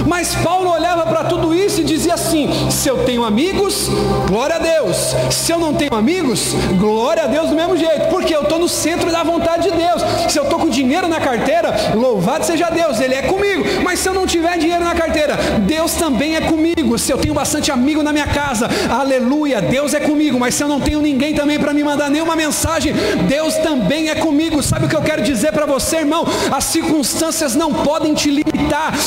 [0.07, 3.88] Mas Paulo olhava para tudo isso e dizia assim: se eu tenho amigos,
[4.29, 5.14] glória a Deus.
[5.31, 8.68] Se eu não tenho amigos, glória a Deus do mesmo jeito, porque eu estou no
[8.68, 10.03] centro da vontade de Deus.
[10.31, 13.64] Se eu estou com dinheiro na carteira, louvado seja Deus, Ele é comigo.
[13.83, 16.99] Mas se eu não tiver dinheiro na carteira, Deus também é comigo.
[16.99, 20.38] Se eu tenho bastante amigo na minha casa, aleluia, Deus é comigo.
[20.38, 22.92] Mas se eu não tenho ninguém também para me mandar nenhuma mensagem,
[23.29, 24.62] Deus também é comigo.
[24.62, 26.27] Sabe o que eu quero dizer para você, irmão?
[26.53, 28.56] As circunstâncias não podem te limitar.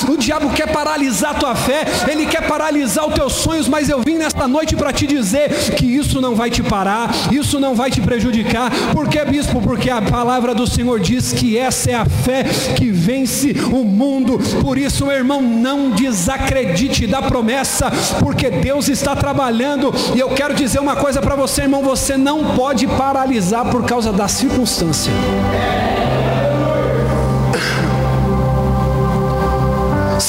[0.07, 4.01] O diabo quer paralisar a tua fé, ele quer paralisar os teus sonhos, mas eu
[4.01, 7.91] vim nesta noite para te dizer que isso não vai te parar, isso não vai
[7.91, 8.71] te prejudicar.
[8.93, 9.61] Por que, bispo?
[9.61, 12.43] Porque a palavra do Senhor diz que essa é a fé
[12.75, 14.39] que vence o mundo.
[14.61, 19.93] Por isso, meu irmão, não desacredite da promessa, porque Deus está trabalhando.
[20.15, 24.11] E eu quero dizer uma coisa para você, irmão: você não pode paralisar por causa
[24.11, 25.11] da circunstância.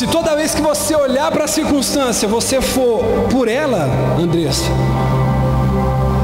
[0.01, 3.87] Se toda vez que você olhar para a circunstância, você for por ela,
[4.19, 4.65] Andressa,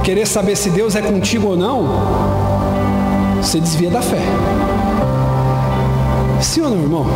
[0.03, 1.87] querer saber se Deus é contigo ou não,
[3.37, 4.17] você desvia da fé.
[6.41, 7.07] Sim ou não, irmão?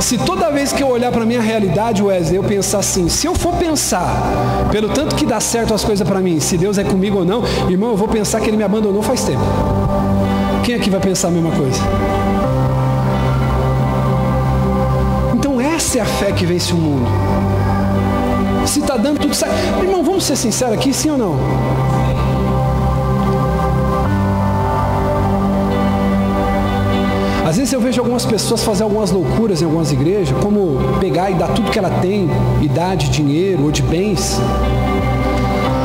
[0.00, 3.28] Se toda vez que eu olhar para a minha realidade, Wesley, eu pensar assim, se
[3.28, 6.82] eu for pensar, pelo tanto que dá certo as coisas para mim, se Deus é
[6.82, 9.44] comigo ou não, irmão, eu vou pensar que Ele me abandonou faz tempo.
[10.64, 11.80] Quem aqui vai pensar a mesma coisa?
[15.90, 17.04] Essa é a fé que vence o mundo.
[18.64, 19.52] Se está dando tudo certo.
[19.82, 21.34] Irmão, vamos ser sinceros aqui, sim ou não?
[27.44, 31.34] Às vezes eu vejo algumas pessoas fazer algumas loucuras em algumas igrejas, como pegar e
[31.34, 32.30] dar tudo que ela tem,
[32.62, 34.40] e dar de dinheiro ou de bens.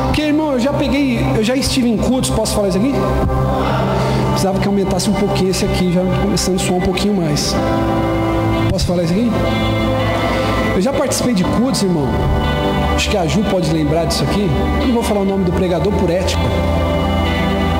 [0.06, 2.92] Porque, irmão, eu já peguei, eu já estive em cultos, posso falar isso aqui?
[4.30, 7.56] Precisava que aumentasse um pouquinho esse aqui, já começando a soar um pouquinho mais.
[8.70, 9.95] Posso falar isso aqui?
[10.76, 12.06] Eu já participei de cultos, irmão.
[12.94, 14.46] Acho que a Ju pode lembrar disso aqui.
[14.86, 16.42] Não vou falar o nome do pregador por ética,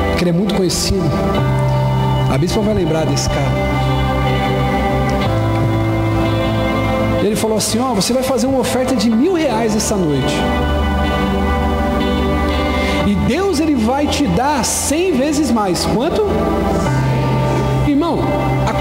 [0.08, 1.04] porque ele é muito conhecido.
[2.32, 3.52] A bispa vai lembrar desse cara.
[7.22, 10.34] Ele falou assim: Ó, oh, você vai fazer uma oferta de mil reais essa noite.
[13.06, 15.84] E Deus ele vai te dar cem vezes mais.
[15.84, 16.22] Quanto?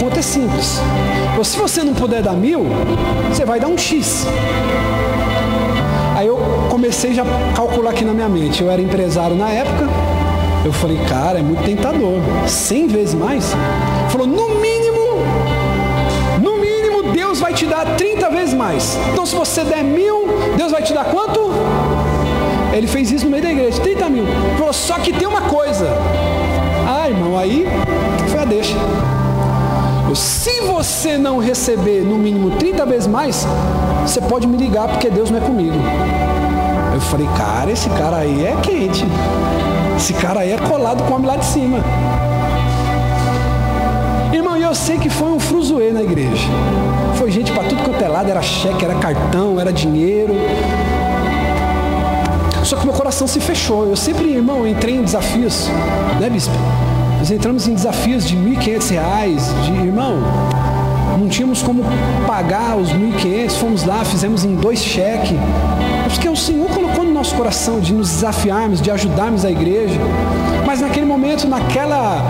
[0.06, 0.80] Conta é simples.
[1.44, 2.64] Se você não puder dar mil,
[3.28, 4.28] você vai dar um X.
[6.16, 6.38] Aí eu
[6.70, 8.62] comecei já a calcular aqui na minha mente.
[8.62, 9.90] Eu era empresário na época.
[10.64, 12.20] Eu falei, cara, é muito tentador.
[12.46, 13.52] 100 vezes mais?
[14.10, 15.24] Falou, no mínimo,
[16.40, 19.00] no mínimo, Deus vai te dar 30 vezes mais.
[19.12, 21.50] Então, se você der mil, Deus vai te dar quanto?
[22.72, 24.26] Ele fez isso no meio da igreja, 30 mil.
[24.56, 25.88] Falou, só que tem uma coisa.
[26.88, 27.66] Ah, irmão, aí
[28.30, 28.76] foi a deixa.
[30.16, 33.46] Se você não receber no mínimo 30 vezes mais,
[34.02, 35.76] você pode me ligar porque Deus não é comigo.
[36.94, 39.06] Eu falei, cara, esse cara aí é quente.
[39.98, 41.80] Esse cara aí é colado com homem lá de cima.
[44.34, 46.48] Irmão, e eu sei que foi um fruzoê na igreja.
[47.16, 50.34] Foi gente para tudo quanto é lado, era cheque, era cartão, era dinheiro.
[52.64, 53.86] Só que meu coração se fechou.
[53.86, 55.68] Eu sempre, irmão, entrei em desafios,
[56.20, 56.56] né, bispo?
[57.26, 60.20] Nós entramos em desafios de R$ 1.500, de irmão,
[61.18, 61.84] não tínhamos como
[62.28, 65.36] pagar os 1.500, fomos lá, fizemos em dois cheques.
[66.08, 70.00] Porque o Senhor colocou no nosso coração de nos desafiarmos, de ajudarmos a igreja.
[70.68, 72.22] Mas naquele momento, naquela,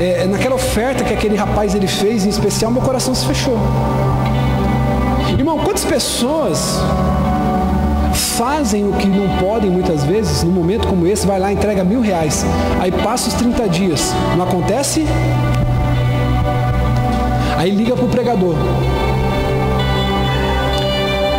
[0.00, 3.58] é, naquela oferta que aquele rapaz ele fez, em especial, meu coração se fechou.
[5.38, 6.80] Irmão, quantas pessoas
[8.16, 12.00] fazem o que não podem muitas vezes, num momento como esse, vai lá, entrega mil
[12.00, 12.44] reais,
[12.80, 15.04] aí passa os 30 dias, não acontece?
[17.56, 18.54] Aí liga para o pregador.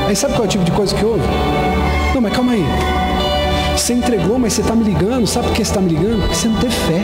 [0.07, 1.23] Aí sabe qual é o tipo de coisa que houve?
[2.13, 2.65] Não, mas calma aí.
[3.75, 5.27] Você entregou, mas você está me ligando.
[5.27, 6.21] Sabe por que você está me ligando?
[6.21, 7.01] Porque você não teve fé.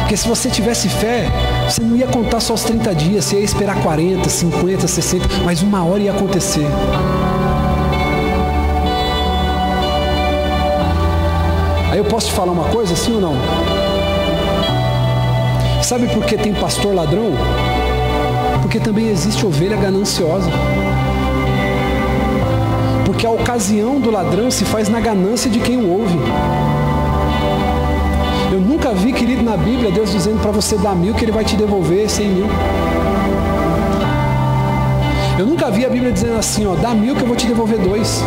[0.00, 1.26] Porque se você tivesse fé,
[1.68, 5.60] você não ia contar só os 30 dias, você ia esperar 40, 50, 60, mas
[5.60, 6.66] uma hora ia acontecer.
[11.90, 13.34] Aí eu posso te falar uma coisa, sim ou não?
[15.82, 17.32] Sabe por que tem pastor ladrão?
[18.60, 20.50] Porque também existe ovelha gananciosa.
[23.06, 26.18] Porque a ocasião do ladrão se faz na ganância de quem o ouve.
[28.52, 31.44] Eu nunca vi, querido, na Bíblia, Deus dizendo para você dar mil que Ele vai
[31.44, 32.46] te devolver cem mil.
[35.38, 37.78] Eu nunca vi a Bíblia dizendo assim, ó, dá mil que eu vou te devolver
[37.78, 38.22] dois.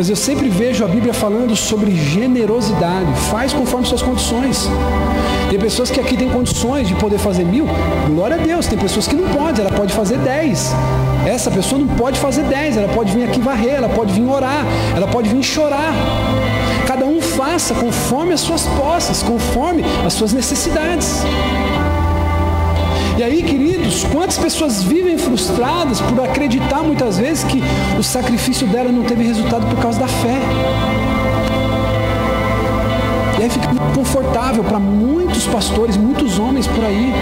[0.00, 3.14] Mas eu sempre vejo a Bíblia falando sobre generosidade.
[3.30, 4.66] Faz conforme suas condições.
[5.50, 7.66] Tem pessoas que aqui têm condições de poder fazer mil.
[8.06, 8.66] Glória a Deus.
[8.66, 9.62] Tem pessoas que não podem.
[9.62, 10.72] Ela pode fazer dez.
[11.26, 12.78] Essa pessoa não pode fazer dez.
[12.78, 13.74] Ela pode vir aqui varrer.
[13.74, 14.64] Ela pode vir orar.
[14.96, 15.92] Ela pode vir chorar.
[16.86, 21.22] Cada um faça conforme as suas posses, conforme as suas necessidades.
[23.20, 27.62] E aí, queridos, quantas pessoas vivem frustradas por acreditar muitas vezes que
[27.98, 30.38] o sacrifício dela não teve resultado por causa da fé.
[33.38, 37.12] E aí fica confortável para muitos pastores, muitos homens por aí,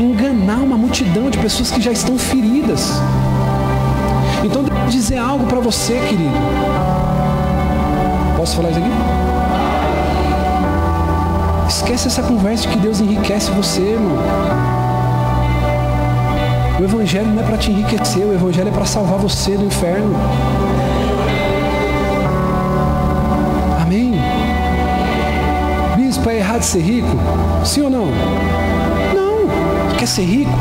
[0.00, 2.90] enganar uma multidão de pessoas que já estão feridas.
[4.42, 6.34] Então, deixa eu dizer algo para você, querido.
[8.36, 8.90] Posso falar isso aqui?
[11.68, 14.77] Esquece essa conversa de que Deus enriquece você, irmão.
[16.78, 20.14] O Evangelho não é para te enriquecer, o Evangelho é para salvar você do inferno.
[23.82, 24.14] Amém?
[25.96, 27.08] Bispo, é errado ser rico?
[27.64, 28.06] Sim ou não?
[29.12, 29.96] Não.
[29.98, 30.52] Quer ser rico?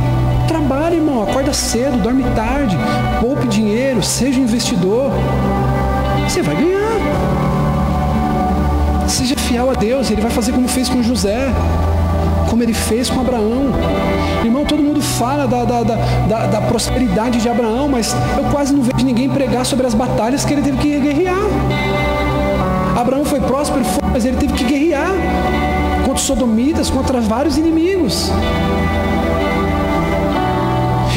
[0.48, 1.22] Trabalhe, irmão.
[1.22, 2.76] Acorda cedo, dorme tarde,
[3.22, 5.12] poupe dinheiro, seja investidor.
[6.28, 6.98] Você vai ganhar.
[9.08, 11.54] Seja fiel a Deus, Ele vai fazer como fez com José
[12.50, 13.72] como ele fez com Abraão.
[14.44, 18.82] Irmão, todo mundo fala da, da, da, da, prosperidade de Abraão, mas eu quase não
[18.82, 21.36] vejo ninguém pregar sobre as batalhas que ele teve que guerrear.
[23.00, 23.82] Abraão foi próspero,
[24.12, 25.12] mas ele teve que guerrear
[26.06, 28.32] contra os sodomitas, contra vários inimigos.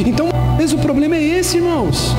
[0.05, 2.15] Então, vezes o problema é esse, irmãos.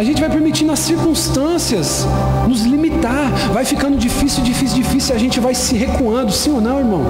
[0.00, 2.06] A gente vai permitindo as circunstâncias
[2.48, 3.30] nos limitar.
[3.52, 5.14] Vai ficando difícil, difícil, difícil.
[5.14, 7.02] A gente vai se recuando, sim ou não, irmão?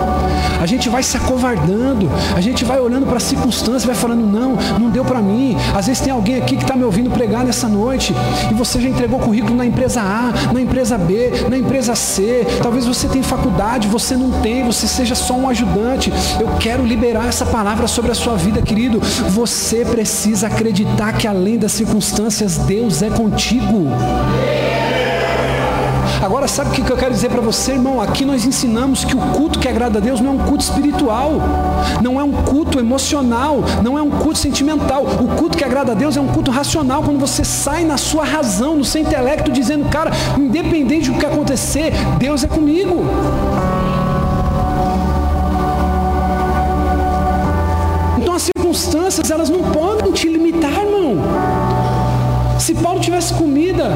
[0.60, 2.10] A gente vai se acovardando.
[2.34, 5.56] A gente vai olhando para as circunstâncias, vai falando: não, não deu para mim.
[5.72, 8.12] Às vezes tem alguém aqui que está me ouvindo pregar nessa noite
[8.50, 12.44] e você já entregou currículo na empresa A, na empresa B, na empresa C.
[12.60, 16.12] Talvez você tenha faculdade, você não tem, você seja só um ajudante.
[16.40, 18.98] Eu quero liberar essa palavra sobre a sua vida, querido.
[19.28, 23.88] Você precisa acreditar que além das circunstâncias, Deus é contigo.
[26.22, 28.00] Agora, sabe o que eu quero dizer para você, irmão?
[28.00, 31.32] Aqui nós ensinamos que o culto que agrada a Deus não é um culto espiritual,
[32.02, 35.04] não é um culto emocional, não é um culto sentimental.
[35.04, 38.24] O culto que agrada a Deus é um culto racional, quando você sai na sua
[38.24, 43.04] razão, no seu intelecto, dizendo, cara, independente do que acontecer, Deus é comigo.
[48.70, 49.89] circunstâncias, elas não podem
[52.82, 53.90] Paulo tivesse comida,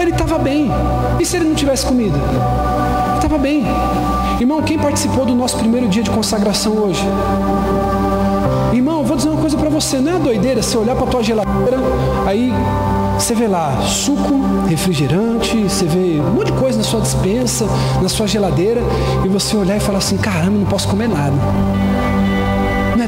[0.00, 0.70] ele estava bem.
[1.20, 2.16] E se ele não tivesse comida?
[2.16, 3.64] Ele estava bem.
[4.40, 7.02] Irmão, quem participou do nosso primeiro dia de consagração hoje?
[8.72, 11.78] Irmão, vou dizer uma coisa para você, não é doideira você olhar para tua geladeira,
[12.26, 12.52] aí
[13.16, 14.34] você vê lá suco,
[14.68, 17.66] refrigerante, você vê um monte de coisa na sua dispensa,
[18.02, 18.80] na sua geladeira,
[19.24, 21.34] e você olhar e falar assim, caramba, não posso comer nada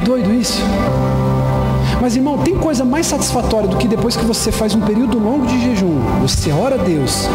[0.07, 0.61] doido isso?
[2.01, 5.45] Mas irmão, tem coisa mais satisfatória do que depois que você faz um período longo
[5.47, 7.27] de jejum, você ora a Deus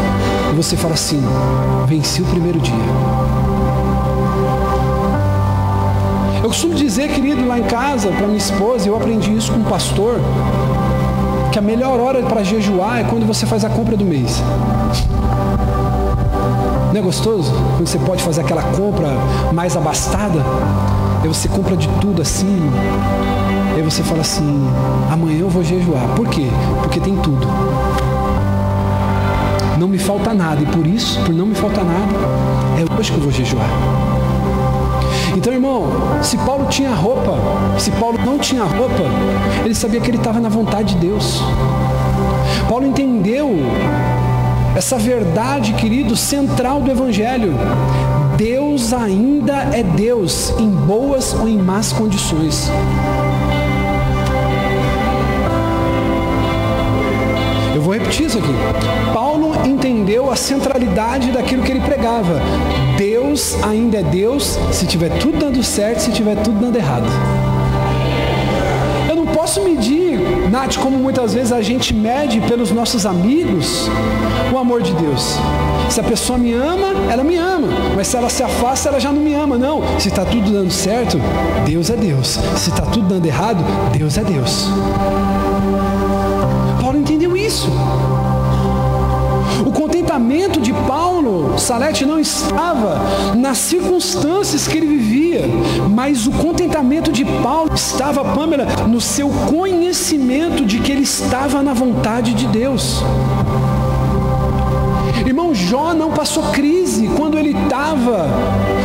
[0.51, 1.21] e você fala assim:
[1.85, 2.73] venci o primeiro dia.
[6.41, 9.63] Eu costumo dizer, querido, lá em casa, para minha esposa, eu aprendi isso com um
[9.63, 10.19] pastor,
[11.51, 14.41] que a melhor hora para jejuar é quando você faz a compra do mês.
[16.91, 17.51] Não é gostoso?
[17.75, 19.07] Quando você pode fazer aquela compra
[19.51, 20.39] mais abastada,
[21.21, 22.69] aí você compra de tudo assim,
[23.83, 24.65] aí você fala assim,
[25.11, 26.07] amanhã eu vou jejuar.
[26.15, 26.47] Por quê?
[26.81, 27.47] Porque tem tudo.
[29.77, 32.13] Não me falta nada, e por isso, por não me faltar nada,
[32.79, 33.67] é hoje que eu vou jejuar.
[35.35, 35.85] Então, irmão,
[36.21, 37.33] se Paulo tinha roupa,
[37.77, 39.03] se Paulo não tinha roupa,
[39.65, 41.43] ele sabia que ele estava na vontade de Deus.
[42.69, 43.49] Paulo entendeu
[44.75, 47.53] essa verdade, querido, central do Evangelho.
[48.37, 52.71] Deus ainda é Deus, em boas ou em más condições.
[58.13, 59.11] Aqui.
[59.11, 62.39] Paulo entendeu a centralidade daquilo que ele pregava.
[62.95, 67.07] Deus ainda é Deus se tiver tudo dando certo, se tiver tudo dando errado.
[69.09, 70.19] Eu não posso medir
[70.51, 73.89] Nath, como muitas vezes a gente mede pelos nossos amigos
[74.53, 75.35] o amor de Deus.
[75.89, 77.67] Se a pessoa me ama, ela me ama.
[77.95, 79.57] Mas se ela se afasta, ela já não me ama.
[79.57, 79.81] Não.
[79.99, 81.17] Se está tudo dando certo,
[81.65, 82.39] Deus é Deus.
[82.57, 84.67] Se está tudo dando errado, Deus é Deus.
[86.79, 87.71] Paulo entendeu isso.
[90.13, 93.01] O contentamento de Paulo, Salete, não estava
[93.35, 95.41] nas circunstâncias que ele vivia,
[95.89, 101.73] mas o contentamento de Paulo estava, Pamela, no seu conhecimento de que ele estava na
[101.73, 103.01] vontade de Deus.
[105.25, 108.27] Irmão, Jó não passou crise quando ele estava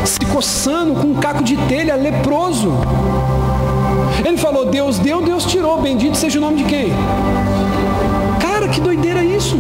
[0.07, 2.73] se coçando com um caco de telha leproso.
[4.25, 6.91] Ele falou: Deus deu, Deus tirou, bendito seja o nome de quem?
[8.41, 9.59] Cara, que doideira isso!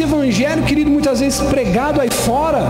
[0.00, 2.62] Desse evangelho, querido, muitas vezes pregado aí fora,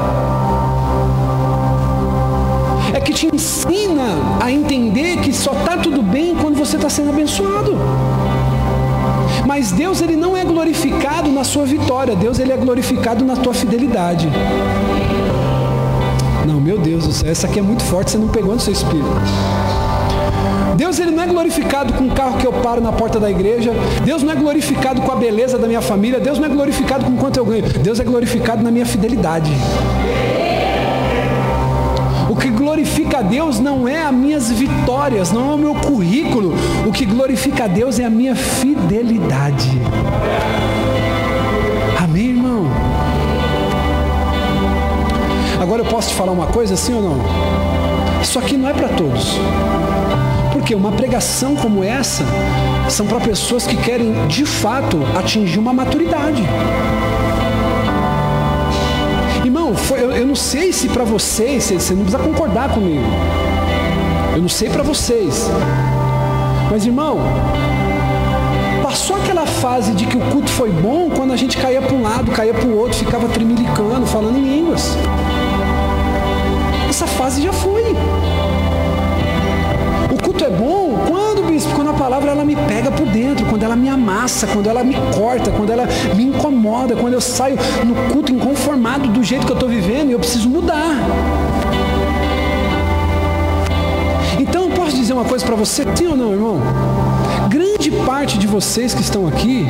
[2.92, 7.10] é que te ensina a entender que só está tudo bem quando você está sendo
[7.10, 7.76] abençoado.
[9.46, 13.54] Mas Deus ele não é glorificado na sua vitória, Deus ele é glorificado na tua
[13.54, 14.28] fidelidade.
[16.46, 18.72] Não, meu Deus do céu, essa aqui é muito forte, você não pegou no seu
[18.72, 19.06] espírito.
[20.80, 23.70] Deus ele não é glorificado com o carro que eu paro na porta da igreja.
[24.02, 26.18] Deus não é glorificado com a beleza da minha família.
[26.18, 27.64] Deus não é glorificado com quanto eu ganho.
[27.64, 29.52] Deus é glorificado na minha fidelidade.
[32.30, 36.54] O que glorifica a Deus não é as minhas vitórias, não é o meu currículo.
[36.86, 39.70] O que glorifica a Deus é a minha fidelidade.
[42.02, 42.64] Amém, irmão?
[45.60, 47.18] Agora eu posso te falar uma coisa, sim ou não?
[48.22, 49.38] Isso aqui não é para todos.
[50.60, 52.22] Porque uma pregação como essa
[52.90, 56.42] são para pessoas que querem de fato atingir uma maturidade.
[59.42, 63.02] Irmão, foi, eu, eu, não sei se para vocês, você, você não precisa concordar comigo.
[64.34, 65.50] Eu não sei para vocês.
[66.70, 67.16] Mas irmão,
[68.82, 72.02] passou aquela fase de que o culto foi bom quando a gente caía para um
[72.02, 74.94] lado, caía para o outro, ficava tremilicando, falando em línguas.
[76.86, 77.96] Essa fase já foi
[82.00, 85.70] palavra ela me pega por dentro, quando ela me amassa, quando ela me corta, quando
[85.70, 85.86] ela
[86.16, 90.12] me incomoda, quando eu saio no culto inconformado do jeito que eu estou vivendo e
[90.12, 90.96] eu preciso mudar.
[94.38, 96.58] Então eu posso dizer uma coisa para você, sim ou não, irmão?
[97.50, 99.66] Grande parte de vocês que estão aqui,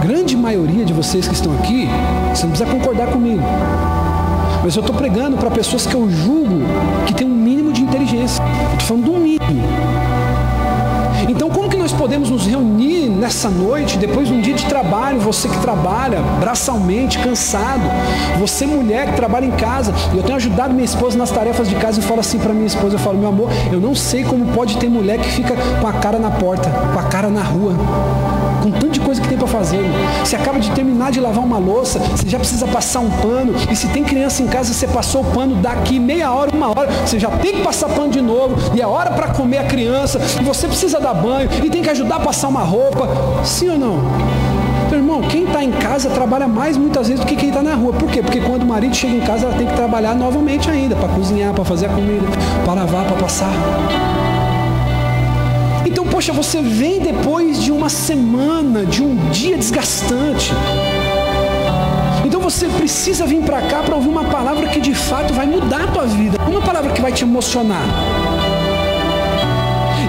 [0.00, 1.90] grande maioria de vocês que estão aqui,
[2.34, 3.42] você não precisa concordar comigo.
[4.64, 6.62] Mas eu estou pregando para pessoas que eu julgo
[7.06, 8.42] que tem um mínimo de inteligência.
[8.72, 10.07] Estou falando do mínimo.
[11.28, 15.20] Então, como que nós podemos nos reunir nessa noite, depois de um dia de trabalho,
[15.20, 17.82] você que trabalha braçalmente, cansado,
[18.38, 22.00] você mulher que trabalha em casa, eu tenho ajudado minha esposa nas tarefas de casa
[22.00, 24.76] e falo assim para minha esposa, eu falo, meu amor, eu não sei como pode
[24.76, 27.74] ter mulher que fica com a cara na porta, com a cara na rua
[28.70, 29.82] com tanto de coisa que tem para fazer.
[30.24, 33.76] Você acaba de terminar de lavar uma louça, você já precisa passar um pano, e
[33.76, 37.18] se tem criança em casa, você passou o pano daqui meia hora, uma hora, você
[37.18, 40.44] já tem que passar pano de novo, e é hora para comer a criança, e
[40.44, 43.08] você precisa dar banho, e tem que ajudar a passar uma roupa.
[43.44, 43.98] Sim ou não?
[44.90, 47.74] Meu irmão, quem está em casa trabalha mais muitas vezes do que quem está na
[47.74, 47.92] rua.
[47.92, 48.22] Por quê?
[48.22, 51.52] Porque quando o marido chega em casa, ela tem que trabalhar novamente ainda, para cozinhar,
[51.52, 52.26] para fazer a comida,
[52.64, 53.52] para lavar, para passar.
[56.18, 60.52] Poxa, você vem depois de uma semana, de um dia desgastante.
[62.26, 65.84] Então você precisa vir para cá para ouvir uma palavra que de fato vai mudar
[65.84, 66.36] a tua vida.
[66.44, 67.84] Uma palavra que vai te emocionar.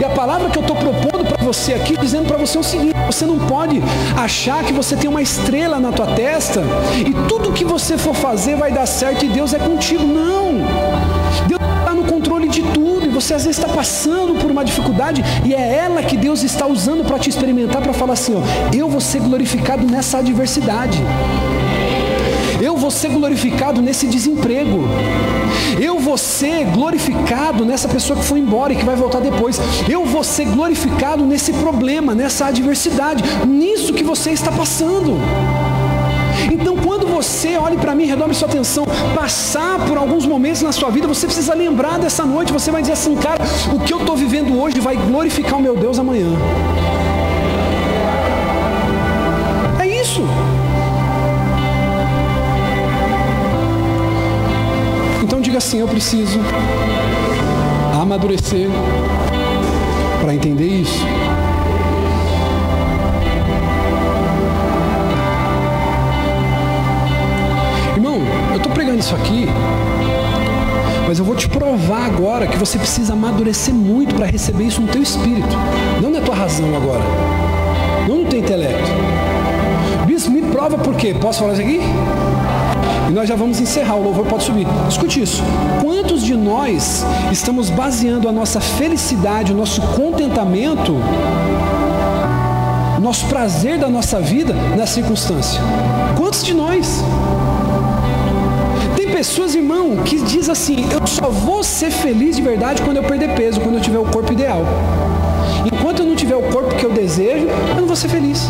[0.02, 2.96] E a palavra que eu estou propondo para você aqui, dizendo para você o seguinte:
[3.06, 3.80] você não pode
[4.18, 6.64] achar que você tem uma estrela na tua testa
[6.98, 10.04] e tudo que você for fazer vai dar certo e Deus é contigo.
[10.04, 10.54] Não!
[11.48, 12.89] Deus está no controle de tudo
[13.20, 17.04] você às vezes está passando por uma dificuldade e é ela que Deus está usando
[17.04, 20.98] para te experimentar, para falar assim: ó, eu vou ser glorificado nessa adversidade.
[22.62, 24.80] Eu vou ser glorificado nesse desemprego.
[25.80, 29.60] Eu vou ser glorificado nessa pessoa que foi embora e que vai voltar depois.
[29.90, 35.18] Eu vou ser glorificado nesse problema, nessa adversidade, nisso que você está passando.
[37.20, 41.26] Você, olhe para mim, redobre sua atenção, passar por alguns momentos na sua vida, você
[41.26, 43.44] precisa lembrar dessa noite, você vai dizer assim, cara,
[43.76, 46.28] o que eu estou vivendo hoje vai glorificar o meu Deus amanhã.
[49.82, 50.22] É isso.
[55.22, 56.40] Então diga assim: eu preciso
[58.02, 58.70] amadurecer
[60.22, 61.19] para entender isso.
[69.10, 69.48] Isso aqui,
[71.08, 74.88] mas eu vou te provar agora que você precisa amadurecer muito para receber isso no
[74.88, 75.58] teu espírito,
[76.00, 77.02] não na tua razão agora,
[78.08, 78.92] não no teu intelecto.
[80.06, 81.16] Bispo, me prova por quê?
[81.20, 81.80] Posso falar isso aqui?
[83.10, 84.68] E nós já vamos encerrar, o louvor pode subir.
[84.88, 85.42] Escute isso.
[85.82, 90.96] Quantos de nós estamos baseando a nossa felicidade, o nosso contentamento,
[92.96, 95.60] o nosso prazer da nossa vida na circunstância?
[96.16, 97.04] Quantos de nós?
[99.20, 103.36] Pessoas, irmão, que diz assim: eu só vou ser feliz de verdade quando eu perder
[103.36, 104.62] peso, quando eu tiver o corpo ideal.
[105.66, 108.48] Enquanto eu não tiver o corpo que eu desejo, eu não vou ser feliz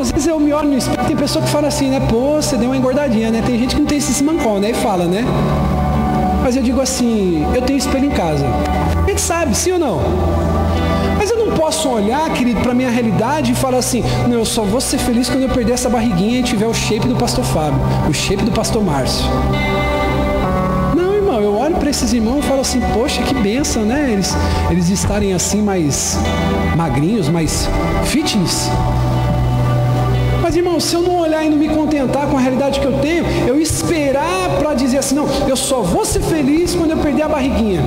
[0.00, 2.00] às vezes eu me olho no espelho, tem pessoa que fala assim, né?
[2.08, 3.42] Pô, você deu uma engordadinha, né?
[3.44, 4.70] Tem gente que não tem esse mancol, né?
[4.70, 5.24] E fala, né?
[6.42, 8.46] Mas eu digo assim, eu tenho espelho em casa.
[9.04, 10.00] A gente sabe, sim ou não?
[11.28, 14.62] Mas eu não posso olhar, querido, para minha realidade e falar assim, não, eu só
[14.62, 17.78] vou ser feliz quando eu perder essa barriguinha e tiver o shape do pastor Fábio,
[18.08, 19.26] o shape do pastor Márcio.
[20.96, 24.10] Não, irmão, eu olho para esses irmãos e falo assim, poxa, que benção, né?
[24.10, 24.34] Eles,
[24.70, 26.18] eles estarem assim mais
[26.74, 27.68] magrinhos, mais
[28.06, 28.70] fitness.
[30.80, 33.60] Se eu não olhar e não me contentar com a realidade que eu tenho, eu
[33.60, 37.82] esperar para dizer assim, não, eu só vou ser feliz quando eu perder a barriguinha.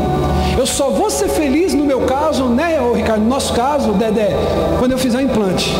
[0.58, 4.32] Eu só vou ser feliz no meu caso, né, Ricardo, no nosso caso, Dedé,
[4.80, 5.74] quando eu fizer o implante.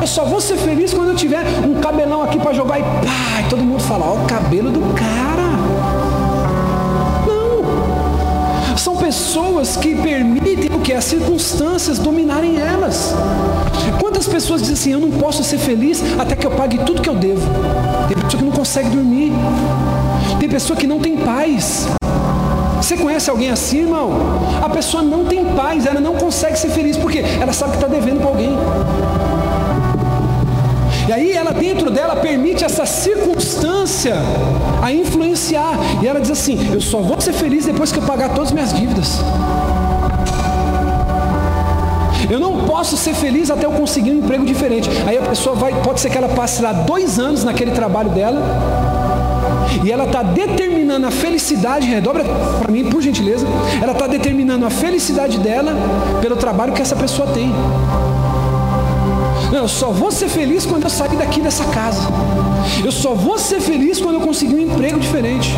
[0.00, 3.40] Eu só vou ser feliz quando eu tiver um cabelão aqui para jogar e pá,
[3.40, 5.41] e todo mundo fala, ó, o cabelo do cara.
[8.76, 10.92] São pessoas que permitem o que?
[10.92, 13.14] As circunstâncias dominarem elas.
[14.00, 17.08] Quantas pessoas dizem assim, eu não posso ser feliz até que eu pague tudo que
[17.08, 17.42] eu devo?
[18.08, 19.32] Tem pessoa que não consegue dormir.
[20.40, 21.86] Tem pessoa que não tem paz.
[22.76, 24.10] Você conhece alguém assim, irmão?
[24.60, 27.86] A pessoa não tem paz, ela não consegue ser feliz, porque ela sabe que está
[27.86, 28.58] devendo para alguém.
[31.12, 34.14] E aí ela dentro dela permite essa circunstância
[34.80, 35.78] a influenciar.
[36.02, 38.52] E ela diz assim: eu só vou ser feliz depois que eu pagar todas as
[38.52, 39.20] minhas dívidas.
[42.30, 44.88] Eu não posso ser feliz até eu conseguir um emprego diferente.
[45.06, 48.40] Aí a pessoa vai, pode ser que ela passe lá dois anos naquele trabalho dela,
[49.84, 53.46] e ela está determinando a felicidade, redobra para mim, por gentileza,
[53.82, 55.74] ela está determinando a felicidade dela
[56.22, 57.52] pelo trabalho que essa pessoa tem.
[59.52, 62.00] Não, eu só vou ser feliz quando eu sair daqui dessa casa.
[62.82, 65.54] Eu só vou ser feliz quando eu conseguir um emprego diferente.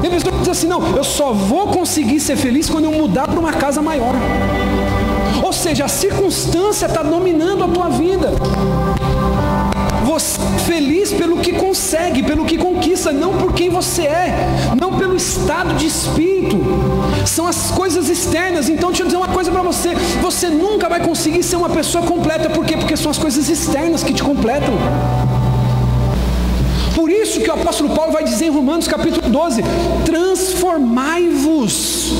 [0.00, 3.26] Tem pessoa que diz assim, não, eu só vou conseguir ser feliz quando eu mudar
[3.26, 4.14] para uma casa maior.
[5.42, 8.30] Ou seja, a circunstância está dominando a tua vida.
[10.10, 14.34] Você feliz pelo que consegue, pelo que conquista, não por quem você é,
[14.78, 16.58] não pelo estado de espírito.
[17.24, 18.68] São as coisas externas.
[18.68, 22.04] Então, deixa eu dizer uma coisa para você: você nunca vai conseguir ser uma pessoa
[22.04, 22.50] completa.
[22.50, 22.76] Por quê?
[22.76, 24.74] Porque são as coisas externas que te completam.
[27.30, 29.62] Isso que o apóstolo Paulo vai dizer em Romanos capítulo 12:
[30.04, 32.12] transformai-vos.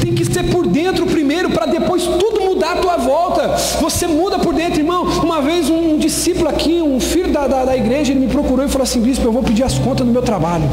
[0.00, 3.48] Tem que ser por dentro primeiro, para depois tudo mudar à tua volta.
[3.80, 5.02] Você muda por dentro, irmão.
[5.02, 8.68] Uma vez um discípulo aqui, um filho da, da, da igreja, ele me procurou e
[8.68, 10.70] falou assim: Bispo, eu vou pedir as contas no meu trabalho.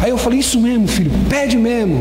[0.00, 1.94] Aí eu falei: Isso mesmo, filho, pede mesmo.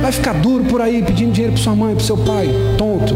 [0.00, 2.48] Vai ficar duro por aí pedindo dinheiro para sua mãe, para seu pai,
[2.78, 3.14] tonto.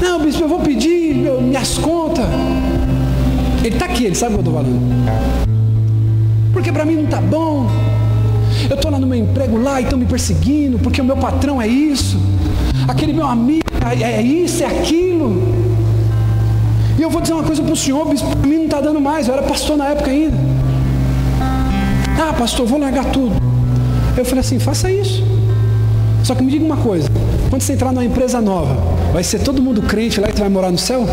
[0.00, 2.26] Não, bispo, eu vou pedir meu, minhas contas.
[3.62, 4.80] Ele está aqui, ele sabe o que eu estou falando.
[6.52, 7.68] Porque para mim não está bom.
[8.68, 11.60] Eu estou lá no meu emprego lá e estão me perseguindo, porque o meu patrão
[11.60, 12.18] é isso.
[12.88, 15.42] Aquele meu amigo é, é isso, é aquilo.
[16.98, 19.00] E eu vou dizer uma coisa para o senhor, bispo, para mim não está dando
[19.00, 20.36] mais, eu era pastor na época ainda.
[22.18, 23.34] Ah, pastor, vou largar tudo.
[24.16, 25.22] Eu falei assim, faça isso.
[26.30, 27.08] Só que me diga uma coisa,
[27.48, 28.76] quando você entrar numa empresa nova,
[29.12, 31.04] vai ser todo mundo crente lá e você vai morar no céu?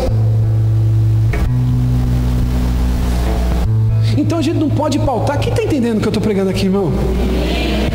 [4.16, 5.40] Então a gente não pode pautar.
[5.40, 6.92] Quem está entendendo o que eu estou pregando aqui, irmão?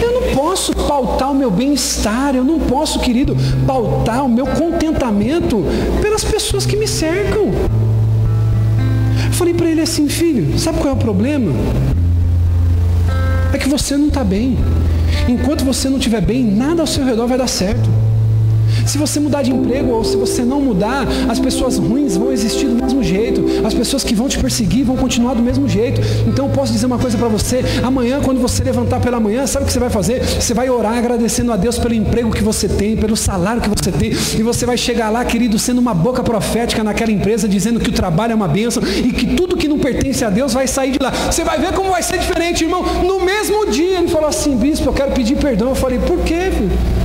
[0.01, 5.63] Eu não posso pautar o meu bem-estar, eu não posso, querido, pautar o meu contentamento
[6.01, 7.45] pelas pessoas que me cercam.
[9.27, 11.53] Eu falei para ele assim, filho, sabe qual é o problema?
[13.53, 14.57] É que você não está bem.
[15.27, 17.89] Enquanto você não estiver bem, nada ao seu redor vai dar certo.
[18.85, 22.67] Se você mudar de emprego ou se você não mudar, as pessoas ruins vão existir
[22.67, 23.43] do mesmo jeito.
[23.65, 26.01] As pessoas que vão te perseguir vão continuar do mesmo jeito.
[26.27, 29.63] Então eu posso dizer uma coisa para você: amanhã, quando você levantar pela manhã, sabe
[29.63, 30.23] o que você vai fazer?
[30.23, 33.91] Você vai orar agradecendo a Deus pelo emprego que você tem, pelo salário que você
[33.91, 34.11] tem.
[34.11, 37.93] E você vai chegar lá, querido, sendo uma boca profética naquela empresa, dizendo que o
[37.93, 40.99] trabalho é uma bênção e que tudo que não pertence a Deus vai sair de
[40.99, 41.11] lá.
[41.11, 42.83] Você vai ver como vai ser diferente, irmão.
[43.03, 45.69] No mesmo dia, ele falou assim: Bispo, eu quero pedir perdão.
[45.69, 47.02] Eu falei: Por quê, filho?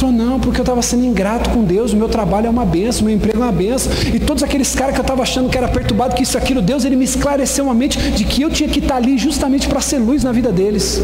[0.00, 3.02] Falou, não, porque eu estava sendo ingrato com Deus, o meu trabalho é uma benção,
[3.02, 3.92] o meu emprego é uma benção.
[4.12, 6.84] E todos aqueles caras que eu estava achando que era perturbado, que isso, aquilo, Deus,
[6.84, 9.98] ele me esclareceu uma mente de que eu tinha que estar ali justamente para ser
[9.98, 11.00] luz na vida deles.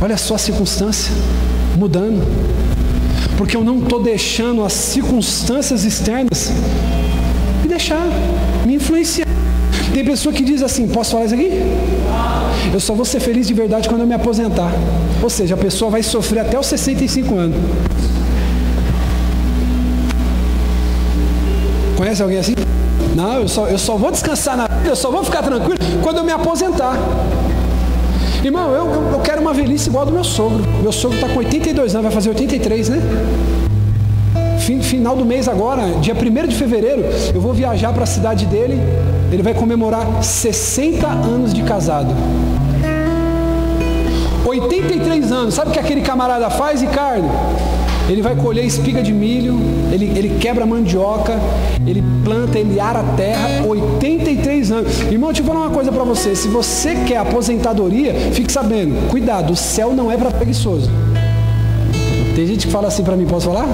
[0.00, 1.12] Olha só a circunstância
[1.76, 2.26] mudando.
[3.36, 6.50] Porque eu não estou deixando as circunstâncias externas
[7.62, 8.06] me deixar,
[8.66, 9.26] me influenciar.
[9.94, 11.50] Tem pessoa que diz assim: posso falar isso aqui?
[12.72, 14.70] Eu só vou ser feliz de verdade quando eu me aposentar.
[15.22, 17.56] Ou seja, a pessoa vai sofrer até os 65 anos.
[21.96, 22.54] Conhece alguém assim?
[23.16, 26.18] Não, eu só, eu só vou descansar na vida, eu só vou ficar tranquilo quando
[26.18, 26.96] eu me aposentar.
[28.44, 30.64] Irmão, eu, eu, quero uma velhice igual do meu sogro.
[30.82, 32.98] Meu sogro está com 82 anos, vai fazer 83, né?
[34.92, 37.02] final do mês agora, dia 1 de fevereiro,
[37.34, 38.78] eu vou viajar para a cidade dele.
[39.32, 42.14] Ele vai comemorar 60 anos de casado.
[44.44, 47.26] 83 anos, sabe o que aquele camarada faz, Ricardo?
[48.08, 49.58] Ele vai colher espiga de milho,
[49.90, 51.38] ele, ele quebra mandioca,
[51.86, 55.00] ele planta, ele ara a terra, 83 anos.
[55.02, 56.34] Irmão, deixa eu falar uma coisa para você.
[56.34, 60.90] Se você quer aposentadoria, fique sabendo, cuidado, o céu não é para preguiçoso.
[62.34, 63.68] Tem gente que fala assim para mim, posso falar?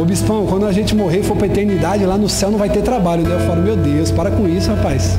[0.00, 2.68] Ô bispão, quando a gente morrer e for para eternidade, lá no céu não vai
[2.68, 3.22] ter trabalho.
[3.22, 5.18] Daí eu falo, meu Deus, para com isso, rapaz.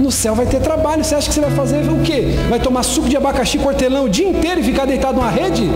[0.00, 1.04] No céu vai ter trabalho.
[1.04, 2.36] Você acha que você vai fazer o quê?
[2.48, 5.68] Vai tomar suco de abacaxi cortelão o dia inteiro e ficar deitado numa rede?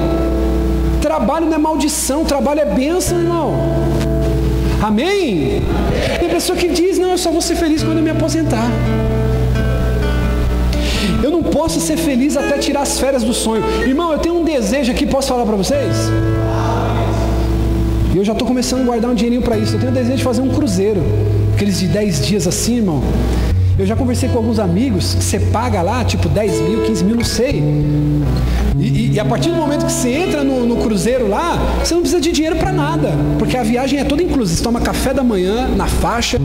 [1.01, 3.55] Trabalho não é maldição, trabalho é bênção, irmão.
[4.83, 5.63] Amém?
[6.21, 8.71] Tem pessoa que diz, não, eu só vou ser feliz quando eu me aposentar.
[11.23, 13.65] Eu não posso ser feliz até tirar as férias do sonho.
[13.87, 15.97] Irmão, eu tenho um desejo aqui, posso falar para vocês?
[18.19, 19.77] Eu já estou começando a guardar um dinheirinho para isso.
[19.77, 21.01] Eu tenho o desejo de fazer um cruzeiro.
[21.55, 23.01] Aqueles de 10 dias assim, irmão.
[23.79, 27.25] Eu já conversei com alguns amigos você paga lá, tipo 10 mil, 15 mil, não
[27.25, 27.63] sei.
[28.77, 31.95] E, e, e a partir do momento que você entra no, no cruzeiro lá, você
[31.95, 33.13] não precisa de dinheiro para nada.
[33.39, 34.57] Porque a viagem é toda inclusa.
[34.57, 36.39] Você toma café da manhã na faixa,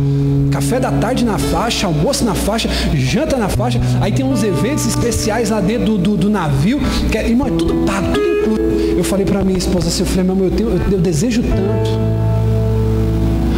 [0.51, 3.81] café da tarde na faixa, almoço na faixa, janta na faixa.
[3.99, 6.79] Aí tem uns eventos especiais lá dentro do, do, do navio.
[7.11, 8.61] Que é, irmão, é tudo pago, tudo incluso.
[8.95, 12.13] Eu falei para minha esposa assim, eu falei, meu, eu, tenho, eu, eu desejo tanto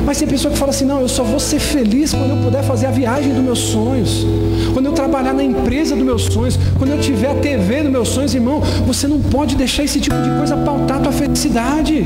[0.05, 2.63] mas tem pessoa que fala assim: não, eu só vou ser feliz quando eu puder
[2.63, 4.25] fazer a viagem dos meus sonhos,
[4.73, 8.09] quando eu trabalhar na empresa dos meus sonhos, quando eu tiver a TV dos meus
[8.09, 8.61] sonhos, irmão.
[8.85, 12.05] Você não pode deixar esse tipo de coisa pautar a tua felicidade.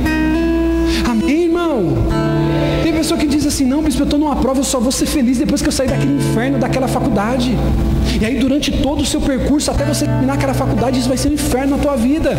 [1.08, 1.93] Amém, irmão?
[2.84, 5.06] Tem pessoa que diz assim: não, bispo, eu estou numa prova, eu só vou ser
[5.06, 7.58] feliz depois que eu sair daquele inferno, daquela faculdade.
[8.20, 11.30] E aí, durante todo o seu percurso, até você terminar aquela faculdade, isso vai ser
[11.30, 12.32] um inferno na tua vida.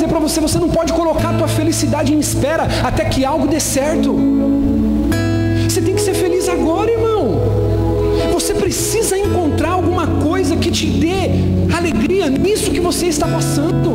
[0.00, 0.40] Dizer para você?
[0.40, 4.16] Você não pode colocar a tua felicidade em espera até que algo dê certo.
[5.68, 7.38] Você tem que ser feliz agora, irmão.
[8.32, 13.90] Você precisa encontrar alguma coisa que te dê alegria nisso que você está passando.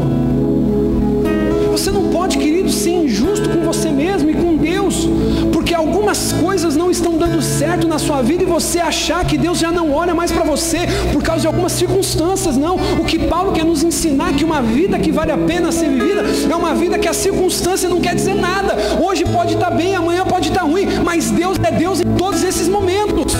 [1.71, 5.07] Você não pode, querido, ser injusto com você mesmo e com Deus,
[5.53, 9.59] porque algumas coisas não estão dando certo na sua vida e você achar que Deus
[9.59, 10.79] já não olha mais para você
[11.13, 12.57] por causa de algumas circunstâncias.
[12.57, 12.75] Não.
[12.99, 15.89] O que Paulo quer nos ensinar é que uma vida que vale a pena ser
[15.89, 18.75] vivida é uma vida que a circunstância não quer dizer nada.
[19.05, 22.67] Hoje pode estar bem, amanhã pode estar ruim, mas Deus é Deus em todos esses
[22.67, 23.33] momentos.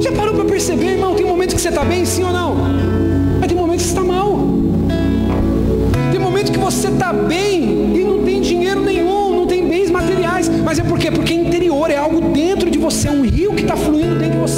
[0.00, 1.14] Já parou para perceber, irmão?
[1.14, 2.54] Tem momentos que você está bem, sim ou não?
[3.40, 4.58] Mas tem momentos que você está mal
[6.38, 7.77] momento que você está bem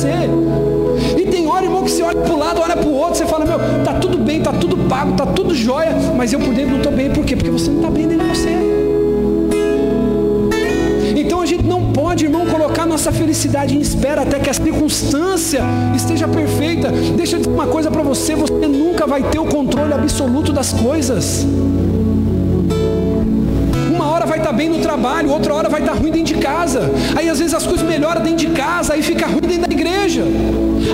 [0.01, 1.21] você.
[1.21, 3.27] E tem hora, irmão, que você olha para o lado, olha para o outro você
[3.27, 6.73] fala, meu, tá tudo bem, tá tudo pago, tá tudo jóia, mas eu por dentro
[6.73, 7.11] não estou bem.
[7.11, 7.37] Por quê?
[7.37, 8.49] Porque você não está bem dentro de você.
[11.17, 15.63] Então a gente não pode, irmão, colocar nossa felicidade em espera até que a circunstância
[15.95, 16.91] esteja perfeita.
[17.17, 20.73] Deixa eu dizer uma coisa para você: você nunca vai ter o controle absoluto das
[20.73, 21.47] coisas
[24.27, 26.91] vai estar bem no trabalho, outra hora vai estar ruim dentro de casa.
[27.17, 30.23] Aí às vezes as coisas melhoram dentro de casa, aí fica ruim dentro da igreja.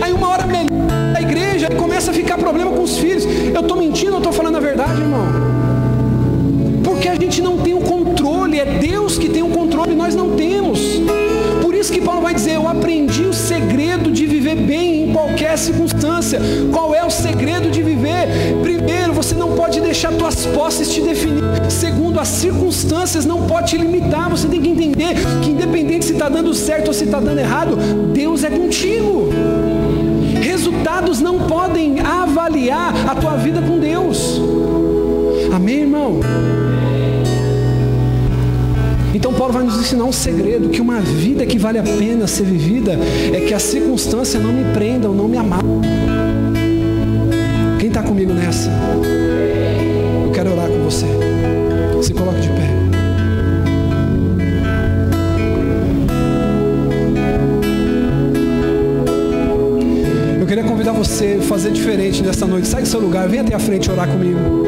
[0.03, 3.24] Aí uma hora melhora da igreja, aí começa a ficar problema com os filhos.
[3.24, 5.27] Eu estou mentindo ou estou falando a verdade, irmão?
[6.85, 10.31] Porque a gente não tem o controle, é Deus que tem o controle, nós não
[10.37, 10.81] temos.
[11.87, 16.41] Isso que Paulo vai dizer: Eu aprendi o segredo de viver bem em qualquer circunstância.
[16.72, 18.26] Qual é o segredo de viver?
[18.61, 21.45] Primeiro, você não pode deixar tuas posses te definir.
[21.70, 24.28] Segundo, as circunstâncias não pode te limitar.
[24.28, 27.76] Você tem que entender que independente se está dando certo ou se está dando errado,
[28.12, 29.28] Deus é contigo.
[30.43, 34.41] Resultados não podem avaliar a tua vida com Deus.
[35.55, 36.18] Amém, irmão?
[39.17, 42.45] Então Paulo vai nos ensinar um segredo, que uma vida que vale a pena ser
[42.45, 42.99] vivida
[43.33, 45.62] é que a circunstância não me prenda ou não me amarre.
[47.79, 48.69] Quem está comigo nessa?
[50.23, 51.07] Eu quero orar com você.
[52.03, 52.71] Se coloque de pé.
[60.39, 62.69] Eu queria convidar você a fazer diferente nessa noite.
[62.69, 64.67] Sai do seu lugar, vem até a frente orar comigo.